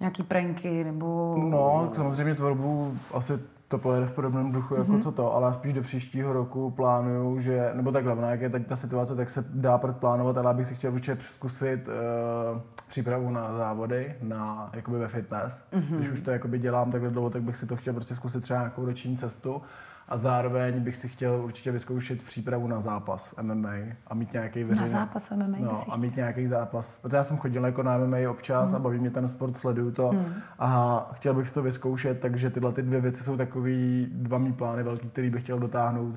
nějaký 0.00 0.22
pranky 0.22 0.84
nebo... 0.84 1.34
No, 1.50 1.90
samozřejmě 1.92 2.34
tvorbu 2.34 2.98
asi 3.14 3.32
to 3.68 3.78
pojede 3.78 4.06
v 4.06 4.12
podobném 4.12 4.52
duchu 4.52 4.74
jako 4.74 4.92
Mhm. 4.92 5.00
co 5.00 5.12
to, 5.12 5.34
ale 5.34 5.54
spíš 5.54 5.72
do 5.72 5.82
příštího 5.82 6.32
roku 6.32 6.70
plánuju, 6.70 7.40
že, 7.40 7.70
nebo 7.74 7.92
takhle, 7.92 8.12
ono, 8.12 8.30
jak 8.30 8.40
je 8.40 8.50
teď 8.50 8.66
ta 8.66 8.76
situace, 8.76 9.16
tak 9.16 9.30
se 9.30 9.44
dá 9.48 9.78
předplánovat, 9.78 10.38
ale 10.38 10.50
já 10.50 10.54
bych 10.54 10.66
si 10.66 10.74
chtěl 10.74 10.92
určitě 10.92 11.16
zkusit 11.20 11.88
uh, 11.88 12.60
přípravu 12.88 13.30
na 13.30 13.56
závody, 13.56 14.14
na, 14.22 14.70
jakoby 14.72 14.98
ve 14.98 15.08
fitness. 15.08 15.64
Mhm. 15.72 15.96
Když 15.96 16.10
už 16.10 16.20
to 16.20 16.30
jakoby 16.30 16.58
dělám 16.58 16.90
takhle 16.90 17.10
dlouho, 17.10 17.30
tak 17.30 17.42
bych 17.42 17.56
si 17.56 17.66
to 17.66 17.76
chtěl 17.76 17.92
prostě 17.92 18.14
zkusit 18.14 18.40
třeba 18.40 18.58
nějakou 18.58 18.84
roční 18.84 19.16
cestu 19.16 19.62
a 20.08 20.16
zároveň 20.16 20.80
bych 20.80 20.96
si 20.96 21.08
chtěl 21.08 21.40
určitě 21.44 21.72
vyzkoušet 21.72 22.22
přípravu 22.22 22.66
na 22.68 22.80
zápas 22.80 23.26
v 23.26 23.42
MMA 23.42 23.72
a 24.06 24.14
mít 24.14 24.32
nějaký 24.32 24.62
Na 24.62 24.68
veřejný... 24.68 24.90
zápas 24.92 25.30
MMA 25.30 25.46
by 25.58 25.62
No, 25.62 25.84
a 25.92 25.96
mít 25.96 26.16
nějaký 26.16 26.46
zápas. 26.46 26.98
Protože 26.98 27.16
já 27.16 27.22
jsem 27.24 27.36
chodil 27.36 27.64
jako 27.64 27.82
na 27.82 27.98
MMA 27.98 28.16
občas 28.30 28.70
Hmm. 28.70 28.76
a 28.76 28.78
baví 28.78 28.98
mě 28.98 29.10
ten 29.10 29.28
sport, 29.28 29.56
sleduju 29.56 29.90
to. 29.90 30.12
A 30.58 30.98
chtěl 31.14 31.34
bych 31.34 31.48
si 31.48 31.54
to 31.54 31.62
vyzkoušet, 31.62 32.20
takže 32.20 32.50
tyhle 32.50 32.72
ty 32.72 32.82
dvě 32.82 33.00
věci 33.00 33.22
jsou 33.24 33.36
takový 33.36 34.08
dva 34.12 34.38
mý 34.38 34.52
plány 34.52 34.82
velký, 34.82 35.08
který 35.08 35.30
bych 35.30 35.42
chtěl 35.42 35.58
dotáhnout 35.58 36.14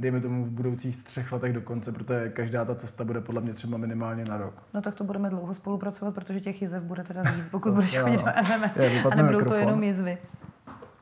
dejme 0.00 0.20
tomu 0.20 0.44
v 0.44 0.50
budoucích 0.50 1.04
třech 1.04 1.32
letech 1.32 1.52
do 1.52 1.60
konce, 1.60 1.92
protože 1.92 2.28
každá 2.28 2.64
ta 2.64 2.74
cesta 2.74 3.04
bude 3.04 3.20
podle 3.20 3.40
mě 3.40 3.52
třeba 3.54 3.78
minimálně 3.78 4.24
na 4.24 4.36
rok. 4.36 4.54
No 4.74 4.82
tak 4.82 4.94
to 4.94 5.04
budeme 5.04 5.30
dlouho 5.30 5.54
spolupracovat, 5.54 6.14
protože 6.14 6.40
těch 6.40 6.62
jizev 6.62 6.82
bude 6.82 7.04
teda 7.04 7.22
víc, 7.22 7.48
pokud 7.50 7.68
To- 7.68 7.74
budeš 7.74 7.98
chodit 7.98 8.16
do 8.16 8.22
MMA. 8.24 8.70
A 9.12 9.14
nebudou 9.14 9.38
to 9.38 9.44
mikrofon. 9.44 9.58
jenom 9.58 9.82
jizvy. 9.82 10.18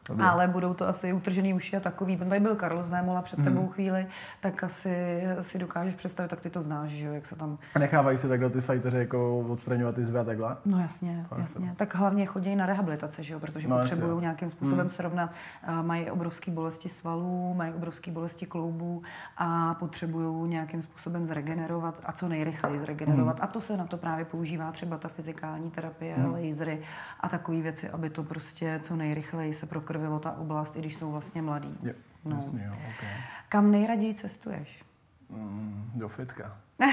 Dobrý. 0.09 0.25
Ale 0.25 0.49
budou 0.49 0.75
to 0.75 0.89
asi 0.89 1.13
utržený 1.13 1.55
uši 1.55 1.77
a 1.77 1.81
takový. 1.81 2.17
Tady 2.17 2.41
byl 2.41 2.57
Karlo 2.57 2.83
z 2.83 2.91
Vémola 2.91 3.23
před 3.23 3.45
tebou 3.45 3.61
Mhm. 3.63 3.71
chvíli, 3.71 4.07
tak 4.41 4.65
asi 4.65 5.23
si 5.41 5.59
dokážeš 5.59 5.95
představit, 5.95 6.29
tak 6.29 6.41
ty 6.41 6.51
to 6.51 6.63
znáš, 6.63 6.91
že 6.91 7.07
jo, 7.07 7.13
jak 7.13 7.27
se 7.27 7.37
tam... 7.37 7.59
A 7.75 7.79
nechávají 7.79 8.19
se 8.19 8.29
takhle 8.29 8.51
ty 8.51 8.61
fajteři 8.61 8.99
jako 8.99 9.39
odstraňovat 9.39 9.95
ty 9.95 10.05
zvy 10.05 10.19
a 10.19 10.25
takhle? 10.25 10.57
No 10.65 10.79
jasně, 10.79 11.27
jasně. 11.39 11.73
Tak 11.77 11.95
hlavně 11.95 12.27
chodí 12.27 12.57
na 12.57 12.67
rehabilitace, 12.67 13.23
že 13.23 13.35
jo, 13.35 13.41
protože 13.41 13.69
No, 13.69 13.79
potřebují 13.79 14.03
jasně. 14.03 14.13
Hmm. 14.13 14.23
nějakým 14.23 14.51
způsobem 14.51 14.91
srovnat. 14.91 15.31
A 15.67 15.83
Mají 15.83 16.11
obrovské 16.11 16.51
bolesti 16.51 16.89
svalů, 16.89 17.55
mají 17.55 17.73
obrovské 17.73 18.11
bolesti 18.11 18.47
kloubů 18.47 19.03
a 19.39 19.75
potřebují 19.75 20.51
nějakým 20.51 20.83
způsobem 20.83 21.27
zregenerovat 21.27 22.01
a 22.05 22.13
co 22.13 22.29
nejrychleji 22.29 22.79
zregenerovat. 22.79 23.37
Hmm. 23.37 23.45
A 23.45 23.47
to 23.47 23.61
se 23.61 23.77
na 23.77 23.87
to 23.87 23.97
právě 23.97 24.25
používá 24.25 24.73
třeba 24.73 24.99
ta 24.99 25.09
fyzikální 25.09 25.71
terapie, 25.71 26.15
lasery 26.33 26.81
a 27.21 27.29
takové 27.29 27.61
věci, 27.61 27.89
aby 27.91 28.11
to 28.11 28.23
prostě 28.23 28.81
co 28.83 28.97
nejrychleji 28.97 29.55
se 29.55 29.67
prokrvilo 29.67 29.96
ta 30.21 30.33
oblast, 30.39 30.77
i 30.77 30.79
když 30.79 30.97
jsou 30.97 31.13
vlastně 31.13 31.43
mladí. 31.43 31.79
Jo, 31.83 31.93
No. 32.25 32.37
jasně, 32.37 32.65
jo, 32.67 32.73
okay. 32.73 33.09
Kam 33.49 33.71
nejraději 33.71 34.15
cestuješ? 34.15 34.85
mm, 35.31 35.91
Do 35.95 36.09
fitka. 36.09 36.57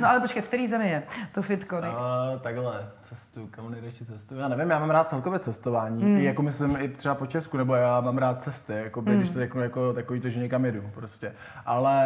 No 0.00 0.08
ale 0.08 0.20
počkej, 0.20 0.42
v 0.42 0.48
který 0.48 0.66
zemi 0.66 0.88
je 0.90 1.02
to 1.32 1.42
fitko? 1.42 1.80
Nej... 1.80 1.90
A, 1.90 2.38
takhle, 2.42 2.90
cestuju, 3.02 3.46
kam 3.46 3.70
nejradši 3.70 4.04
cestuju? 4.04 4.40
Já 4.40 4.48
nevím, 4.48 4.70
já 4.70 4.78
mám 4.78 4.90
rád 4.90 5.08
celkově 5.08 5.38
cestování, 5.38 6.04
mm. 6.04 6.16
I 6.16 6.24
jako 6.24 6.42
myslím 6.42 6.76
i 6.76 6.88
třeba 6.88 7.14
po 7.14 7.26
Česku, 7.26 7.56
nebo 7.56 7.74
já 7.74 8.00
mám 8.00 8.18
rád 8.18 8.42
cesty, 8.42 8.72
jako 8.72 9.00
Hmm. 9.00 9.10
mm. 9.12 9.18
když 9.18 9.30
to 9.30 9.38
řeknu 9.38 9.60
jako 9.60 9.92
takový 9.92 10.20
to, 10.20 10.30
že 10.30 10.40
někam 10.40 10.64
jedu 10.64 10.90
prostě. 10.94 11.34
Ale 11.66 12.04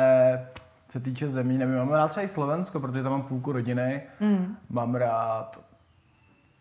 co 0.88 0.92
se 0.98 1.00
týče 1.04 1.28
zemí, 1.28 1.58
nevím, 1.58 1.76
mám 1.76 1.88
rád 1.92 2.08
třeba 2.08 2.24
i 2.24 2.28
Slovensko, 2.28 2.80
protože 2.80 3.02
tam 3.02 3.12
mám 3.12 3.22
půlku 3.22 3.52
rodiny, 3.52 4.02
mm. 4.20 4.56
mám 4.70 4.94
rád, 4.94 5.60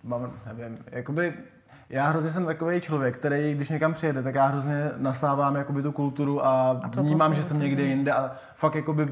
mám, 0.04 0.34
nevím, 0.46 0.78
jakoby, 0.92 1.34
já 1.90 2.08
hrozně 2.08 2.30
jsem 2.30 2.46
takový 2.46 2.82
člověk, 2.82 3.18
který, 3.18 3.54
když 3.54 3.70
někam 3.70 3.94
přijede, 3.94 4.24
tak 4.24 4.36
já 4.36 4.46
hrozně 4.46 4.92
nasávám 4.98 5.56
jakoby 5.56 5.82
tu 5.82 5.92
kulturu 5.92 6.46
a, 6.46 6.80
a 6.84 6.90
to 6.90 7.04
vnímám, 7.04 7.36
že 7.36 7.44
jsem 7.44 7.60
někde 7.60 7.84
jinde 7.84 8.12
a 8.12 8.32
fakt 8.56 8.76
jakoby 8.76 9.08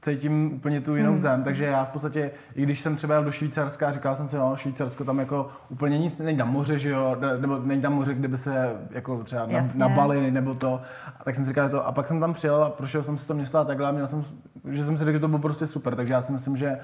cítím 0.00 0.52
úplně 0.52 0.80
tu 0.80 0.96
jinou 0.96 1.10
hmm. 1.10 1.18
zem, 1.18 1.42
takže 1.42 1.64
já 1.64 1.84
v 1.84 1.88
podstatě, 1.88 2.30
i 2.54 2.62
když 2.62 2.80
jsem 2.80 2.96
třeba 2.96 3.14
jel 3.14 3.24
do 3.24 3.30
Švýcarska 3.30 3.88
a 3.88 3.92
říkal 3.92 4.14
jsem 4.14 4.28
si, 4.28 4.36
no, 4.36 4.56
Švýcarsko 4.56 5.04
tam 5.04 5.18
jako 5.18 5.48
úplně 5.68 5.98
nic, 5.98 6.18
není 6.18 6.38
tam 6.38 6.52
moře, 6.52 6.78
že 6.78 6.90
jo, 6.90 7.16
ne- 7.20 7.38
nebo 7.38 7.58
není 7.58 7.82
tam 7.82 7.92
moře, 7.92 8.14
kde 8.14 8.28
by 8.28 8.36
se 8.36 8.76
jako 8.90 9.24
třeba 9.24 9.46
na, 9.46 9.52
Jasně. 9.52 9.80
na 9.80 9.88
Bali 9.88 10.30
nebo 10.30 10.54
to, 10.54 10.80
a 11.20 11.24
tak 11.24 11.34
jsem 11.34 11.44
si 11.44 11.48
říkal 11.48 11.66
že 11.66 11.70
to, 11.70 11.86
a 11.86 11.92
pak 11.92 12.08
jsem 12.08 12.20
tam 12.20 12.32
přijel 12.32 12.64
a 12.64 12.70
prošel 12.70 13.02
jsem 13.02 13.18
si 13.18 13.26
to 13.26 13.34
město 13.34 13.58
a 13.58 13.64
takhle 13.64 13.88
a 13.88 13.92
měl 13.92 14.06
jsem, 14.06 14.24
že 14.70 14.84
jsem 14.84 14.98
si 14.98 15.04
řekl, 15.04 15.16
že 15.16 15.20
to 15.20 15.28
bylo 15.28 15.40
prostě 15.40 15.66
super, 15.66 15.94
takže 15.94 16.14
já 16.14 16.20
si 16.20 16.32
myslím, 16.32 16.56
že 16.56 16.78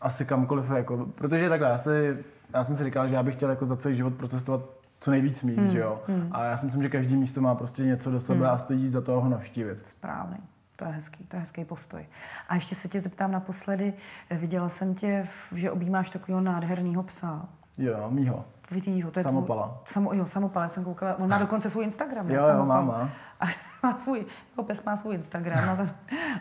asi 0.00 0.24
kamkoliv, 0.24 0.70
jako, 0.70 1.06
protože 1.14 1.48
takhle, 1.48 1.68
já, 1.68 1.78
si, 1.78 2.18
já 2.54 2.64
jsem 2.64 2.76
si 2.76 2.84
říkal, 2.84 3.08
že 3.08 3.14
já 3.14 3.22
bych 3.22 3.34
chtěl 3.34 3.50
jako 3.50 3.66
za 3.66 3.76
celý 3.76 3.96
život 3.96 4.14
procestovat 4.14 4.60
co 5.00 5.10
nejvíc 5.10 5.42
míst, 5.42 5.58
hmm. 5.58 5.70
že 5.70 5.78
jo, 5.78 6.00
a 6.32 6.44
já 6.44 6.56
si 6.56 6.66
myslím, 6.66 6.82
že 6.82 6.88
každý 6.88 7.16
místo 7.16 7.40
má 7.40 7.54
prostě 7.54 7.84
něco 7.84 8.10
do 8.10 8.20
sebe 8.20 8.50
a 8.50 8.58
stojí 8.58 8.88
za 8.88 9.00
toho 9.00 9.20
ho 9.20 9.28
navštívit. 9.28 9.86
Správný. 9.86 10.38
To 10.76 10.84
je 10.84 10.90
hezký, 10.90 11.24
to 11.24 11.36
je 11.36 11.40
hezký 11.40 11.64
postoj. 11.64 12.06
A 12.48 12.54
ještě 12.54 12.74
se 12.74 12.88
tě 12.88 13.00
zeptám 13.00 13.32
naposledy, 13.32 13.94
viděla 14.30 14.68
jsem 14.68 14.94
tě, 14.94 15.26
že 15.54 15.70
objímáš 15.70 16.10
takového 16.10 16.40
nádherného 16.40 17.02
psa. 17.02 17.48
Jo, 17.78 18.10
mýho. 18.10 18.44
Vidího, 18.70 19.10
to 19.10 19.18
je 19.18 19.22
Samopala. 19.22 19.66
Tvůj, 19.66 19.92
samo, 19.92 20.14
jo, 20.14 20.26
samopala, 20.26 20.68
jsem 20.68 20.84
koukala. 20.84 21.18
On 21.18 21.28
má 21.28 21.38
dokonce 21.46 21.70
svůj 21.70 21.84
Instagram? 21.84 22.30
Jo, 22.30 22.48
jo, 22.48 22.66
má, 22.66 22.80
má. 22.80 23.10
A 23.40 23.46
má 23.82 23.98
svůj, 23.98 24.26
jeho 24.56 24.64
pes 24.66 24.84
má 24.84 24.96
svůj 24.96 25.14
Instagram. 25.14 25.66
No 25.66 25.86
to, 25.86 25.92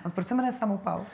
a 0.06 0.10
proč 0.10 0.28
se 0.28 0.36
jmenuje 0.36 0.54
Samopal? 0.54 1.00
Uh, 1.00 1.06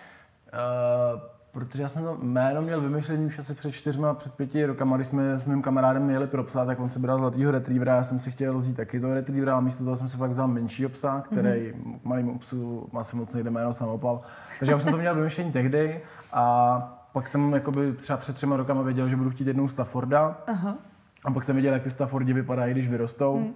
protože 1.53 1.81
já 1.81 1.87
jsem 1.87 2.03
to 2.03 2.17
jméno 2.21 2.61
měl 2.61 2.81
vymyšlený 2.81 3.25
už 3.25 3.39
asi 3.39 3.53
před 3.53 3.71
čtyřma, 3.71 4.13
před 4.13 4.33
pěti 4.33 4.65
rokama, 4.65 4.95
když 4.95 5.07
jsme 5.07 5.39
s 5.39 5.45
mým 5.45 5.61
kamarádem 5.61 6.09
jeli 6.09 6.27
pro 6.27 6.43
psa, 6.43 6.65
tak 6.65 6.79
on 6.79 6.89
si 6.89 6.99
bral 6.99 7.19
zlatýho 7.19 7.51
retrievera, 7.51 7.95
já 7.95 8.03
jsem 8.03 8.19
si 8.19 8.31
chtěl 8.31 8.57
vzít 8.57 8.75
taky 8.75 8.99
toho 8.99 9.13
retrievera 9.13 9.57
a 9.57 9.59
místo 9.59 9.83
toho 9.83 9.95
jsem 9.95 10.07
si 10.07 10.17
pak 10.17 10.31
vzal 10.31 10.47
menšího 10.47 10.89
psa, 10.89 11.21
který 11.21 11.49
mm-hmm. 11.49 11.99
k 11.99 12.05
malému 12.05 12.37
psu 12.37 12.89
má 12.91 13.03
se 13.03 13.15
moc 13.15 13.33
nejde 13.33 13.49
jméno 13.49 13.73
samopal. 13.73 14.21
Takže 14.59 14.71
já 14.71 14.77
už 14.77 14.83
jsem 14.83 14.91
to 14.91 14.97
měl 14.97 15.15
vymyšlený 15.15 15.51
tehdy 15.51 16.01
a 16.33 16.77
pak 17.13 17.27
jsem 17.27 17.53
jakoby 17.53 17.93
třeba 17.93 18.17
před 18.17 18.35
třema 18.35 18.57
rokama 18.57 18.81
věděl, 18.81 19.07
že 19.07 19.15
budu 19.15 19.29
chtít 19.29 19.47
jednou 19.47 19.67
Stafforda. 19.67 20.37
Aha. 20.47 20.77
A 21.25 21.31
pak 21.31 21.43
jsem 21.43 21.55
viděl, 21.55 21.73
jak 21.73 21.83
ty 21.83 21.89
Staffordi 21.89 22.33
vypadají, 22.33 22.73
když 22.73 22.89
vyrostou. 22.89 23.37
Hmm. 23.37 23.53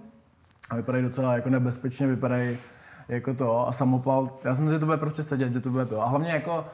A 0.70 0.76
vypadají 0.76 1.04
docela 1.04 1.34
jako 1.34 1.50
nebezpečně, 1.50 2.06
vypadají 2.06 2.58
jako 3.08 3.34
to. 3.34 3.68
A 3.68 3.72
samopal, 3.72 4.30
já 4.44 4.54
jsem 4.54 4.68
si, 4.68 4.74
že 4.74 4.78
to 4.78 4.86
bude 4.86 4.98
prostě 4.98 5.22
sedět, 5.22 5.52
že 5.52 5.60
to 5.60 5.70
bude 5.70 5.86
to. 5.86 6.02
A 6.02 6.06
hlavně 6.06 6.30
jako, 6.30 6.64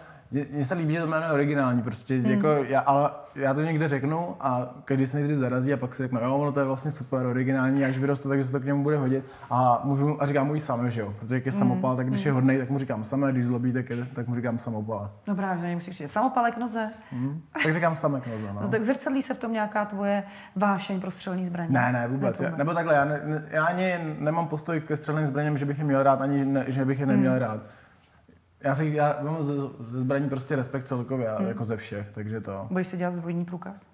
mně 0.53 0.65
se 0.65 0.75
líbí, 0.75 0.95
že 0.95 1.01
to 1.01 1.07
jméno 1.07 1.27
je 1.27 1.33
originální, 1.33 1.83
prostě 1.83 2.15
Hmm. 2.17 2.27
jako, 2.31 2.49
já, 2.49 2.81
ale 2.81 3.11
já 3.35 3.55
to 3.55 3.61
někde 3.63 3.89
řeknu 3.89 4.37
a 4.41 4.75
každý 4.85 5.07
se 5.07 5.17
nejdřív 5.17 5.37
zarazí 5.37 5.73
a 5.73 5.77
pak 5.77 5.95
si 5.95 6.03
řekne, 6.03 6.21
jo, 6.25 6.37
ono 6.37 6.53
to 6.53 6.61
je 6.61 6.67
vlastně 6.67 6.91
super, 6.91 7.27
originální, 7.27 7.85
až 7.85 7.99
vyroste, 7.99 8.29
takže 8.29 8.45
se 8.45 8.53
to 8.53 8.61
k 8.61 8.65
němu 8.65 8.83
bude 8.83 8.97
hodit. 8.97 9.25
A, 9.51 9.81
můžu, 9.85 10.23
a 10.23 10.27
říkám 10.27 10.47
mu 10.47 10.55
i 10.55 10.61
samé, 10.61 10.91
že 10.91 11.01
jo, 11.01 11.15
protože 11.21 11.35
jak 11.35 11.47
je 11.47 11.53
Hmm. 11.53 11.59
samopal, 11.59 11.97
tak 11.97 12.09
když 12.09 12.25
je 12.25 12.33
hodnej, 12.33 12.59
tak 12.59 12.71
mu 12.71 12.79
říkám 12.79 13.05
samé, 13.05 13.33
když 13.33 13.45
zlobí, 13.47 13.73
tak, 13.73 13.91
je, 13.91 14.05
tak 14.13 14.29
mu 14.29 14.35
říkám 14.35 14.59
samopal. 14.59 15.11
No 15.27 15.35
právě, 15.35 15.61
že 15.63 15.67
nemusíš 15.69 15.97
říct. 15.99 16.11
Samopalek 16.13 16.57
noze. 16.57 16.91
Hm? 17.13 17.41
Tak 17.63 17.75
říkám 17.75 17.95
samek 17.97 18.27
noze, 18.27 18.47
no. 18.61 18.69
Tak 18.69 18.85
zrcadlí 18.85 19.23
se 19.23 19.35
v 19.35 19.39
tom 19.39 19.53
nějaká 19.53 19.85
tvoje 19.85 20.23
vášeň 20.57 21.01
pro 21.01 21.11
střelný 21.11 21.47
zbraně? 21.47 21.69
Ne, 21.71 21.93
ne, 21.93 22.09
vůbec. 22.09 22.41
Ne, 22.41 22.47
vůbec. 22.47 22.59
nebo 22.59 22.75
takhle, 22.75 22.95
já, 22.95 23.05
ne, 23.05 23.43
já 23.51 23.65
ani 23.65 23.95
nemám 24.19 24.47
postoj 24.49 24.81
ke 24.81 24.97
střelným 24.97 25.27
zbraněm, 25.27 25.59
že 25.59 25.67
bych 25.67 25.79
je 25.79 25.85
měl 25.85 26.03
rád, 26.03 26.21
ani 26.23 26.45
ne, 26.45 26.65
že 26.69 26.85
bych 26.85 27.01
je 27.01 27.07
neměl 27.07 27.31
Hmm. 27.33 27.41
rád. 27.41 27.61
Já, 28.64 28.74
si, 28.74 28.87
já 28.94 29.18
mám 29.22 29.42
ze, 29.42 29.53
ze 29.90 30.00
zbraní 30.00 30.29
prostě 30.29 30.57
respekt 30.57 30.85
celkově, 30.85 31.29
Hmm. 31.38 31.48
jako 31.48 31.64
ze 31.64 31.77
všech, 31.77 32.11
takže 32.12 32.40
to. 32.40 32.66
Budeš 32.70 32.88
si 32.88 32.96
dělat 32.96 33.11
zbrojní 33.14 33.44
průkaz? 33.44 33.87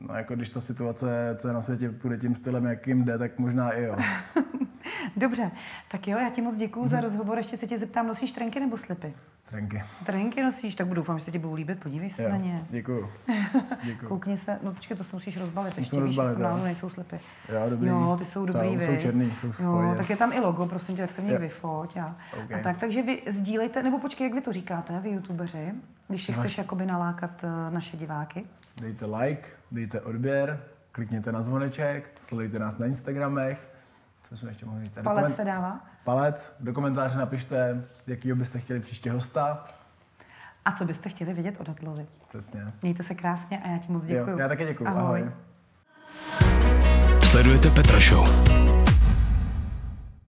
No 0.00 0.14
jako 0.14 0.34
když 0.34 0.50
ta 0.50 0.60
situace, 0.60 1.36
co 1.38 1.48
je 1.48 1.54
na 1.54 1.62
světě, 1.62 1.90
půjde 1.90 2.16
tím 2.18 2.34
stylem, 2.34 2.64
jakým 2.64 3.04
jde, 3.04 3.18
tak 3.18 3.38
možná 3.38 3.70
i 3.72 3.82
jo. 3.82 3.96
Dobře, 5.16 5.50
tak 5.90 6.08
jo, 6.08 6.18
já 6.18 6.30
ti 6.30 6.42
moc 6.42 6.56
děkuju 6.56 6.84
Mhm. 6.84 6.90
za 6.90 7.00
rozhovor. 7.00 7.38
Ještě 7.38 7.56
se 7.56 7.66
tě 7.66 7.78
zeptám, 7.78 8.06
nosíš 8.06 8.32
trenky 8.32 8.60
nebo 8.60 8.78
slipy? 8.78 9.12
Trenky. 9.48 9.82
Trenky 10.06 10.42
nosíš, 10.42 10.74
tak 10.74 10.88
doufám, 10.88 11.18
že 11.18 11.24
se 11.24 11.30
ti 11.30 11.38
budou 11.38 11.54
líbit. 11.54 11.80
Podívej 11.82 12.10
se 12.10 12.22
Jo, 12.22 12.28
na 12.28 12.36
ně. 12.36 12.62
děkuju. 12.70 13.08
děkuju. 13.84 14.08
Koukni 14.08 14.38
se, 14.38 14.58
no 14.62 14.72
počkej, 14.72 14.96
to 14.96 15.04
se 15.04 15.16
musíš 15.16 15.36
rozbalit, 15.36 15.78
ještě 15.78 15.96
víš, 15.96 16.06
rozbalit, 16.06 16.38
jo. 16.38 16.42
náhodou 16.44 16.64
nejsou 16.64 16.88
slipy. 16.90 17.20
Jo, 17.48 17.70
dobrý. 17.70 17.88
Jo, 17.88 18.16
ty 18.18 18.24
jsou 18.24 18.46
dobrý, 18.46 18.68
Jsou, 18.74 18.80
jsou 18.80 18.96
černý, 18.96 19.34
jsou 19.34 19.52
v 19.52 19.60
Jo, 19.60 19.94
tak 19.96 20.10
je 20.10 20.16
tam 20.16 20.32
i 20.32 20.40
logo, 20.40 20.66
prosím 20.66 20.96
tě, 20.96 21.02
tak 21.02 21.12
se 21.12 21.22
v 21.22 21.24
nich 21.24 21.38
vyfoť. 21.38 21.96
A, 21.96 22.16
OK. 22.44 22.52
a 22.52 22.58
tak, 22.58 22.78
takže 22.78 23.02
vy 23.02 23.22
sdílejte, 23.26 23.82
nebo 23.82 23.98
počkej, 23.98 24.24
jak 24.26 24.34
vy 24.34 24.40
to 24.40 24.52
říkáte, 24.52 25.00
vy 25.00 25.10
youtubeři, 25.10 25.72
když 26.08 26.28
Máš- 26.28 26.38
chceš 26.38 26.58
jakoby 26.58 26.86
nalákat 26.86 27.44
eh, 27.44 27.70
naše 27.70 27.96
diváky. 27.96 28.44
Dejte 28.80 29.06
like, 29.06 29.48
dejte 29.72 30.00
odběr, 30.00 30.62
klikněte 30.92 31.32
na 31.32 31.42
zvoneček, 31.42 32.10
sledujte 32.20 32.58
nás 32.58 32.78
na 32.78 32.86
Instagramech. 32.86 33.68
Co 34.34 34.38
jsme 34.38 34.50
ještě 34.50 34.66
mohli 34.66 34.84
říct? 34.84 34.94
Palec 34.94 35.04
Dokument- 35.24 35.34
se 35.36 35.44
dává. 35.44 35.80
Palec, 36.04 36.56
do 36.60 36.72
komentáře 36.72 37.18
napište, 37.18 37.84
jakýho 38.06 38.36
byste 38.36 38.58
chtěli 38.60 38.80
příště 38.80 39.10
hosta. 39.12 39.66
A 40.64 40.72
co 40.72 40.84
byste 40.84 41.08
chtěli 41.08 41.34
vědět 41.34 41.60
o 41.60 41.64
Datlovi? 41.64 42.06
Přesně. 42.28 42.72
Mějte 42.82 43.02
se 43.02 43.14
krásně 43.14 43.58
a 43.58 43.68
já 43.68 43.78
ti 43.78 43.92
moc 43.92 44.06
Jo, 44.06 44.18
děkuju. 44.18 44.38
já 44.38 44.48
také 44.48 44.66
děkuju. 44.66 44.88
Ahoj. 44.88 45.00
Ahoj. 45.20 45.30
Sledujete 47.22 47.70
Petra 47.70 48.00
Show. 48.00 48.28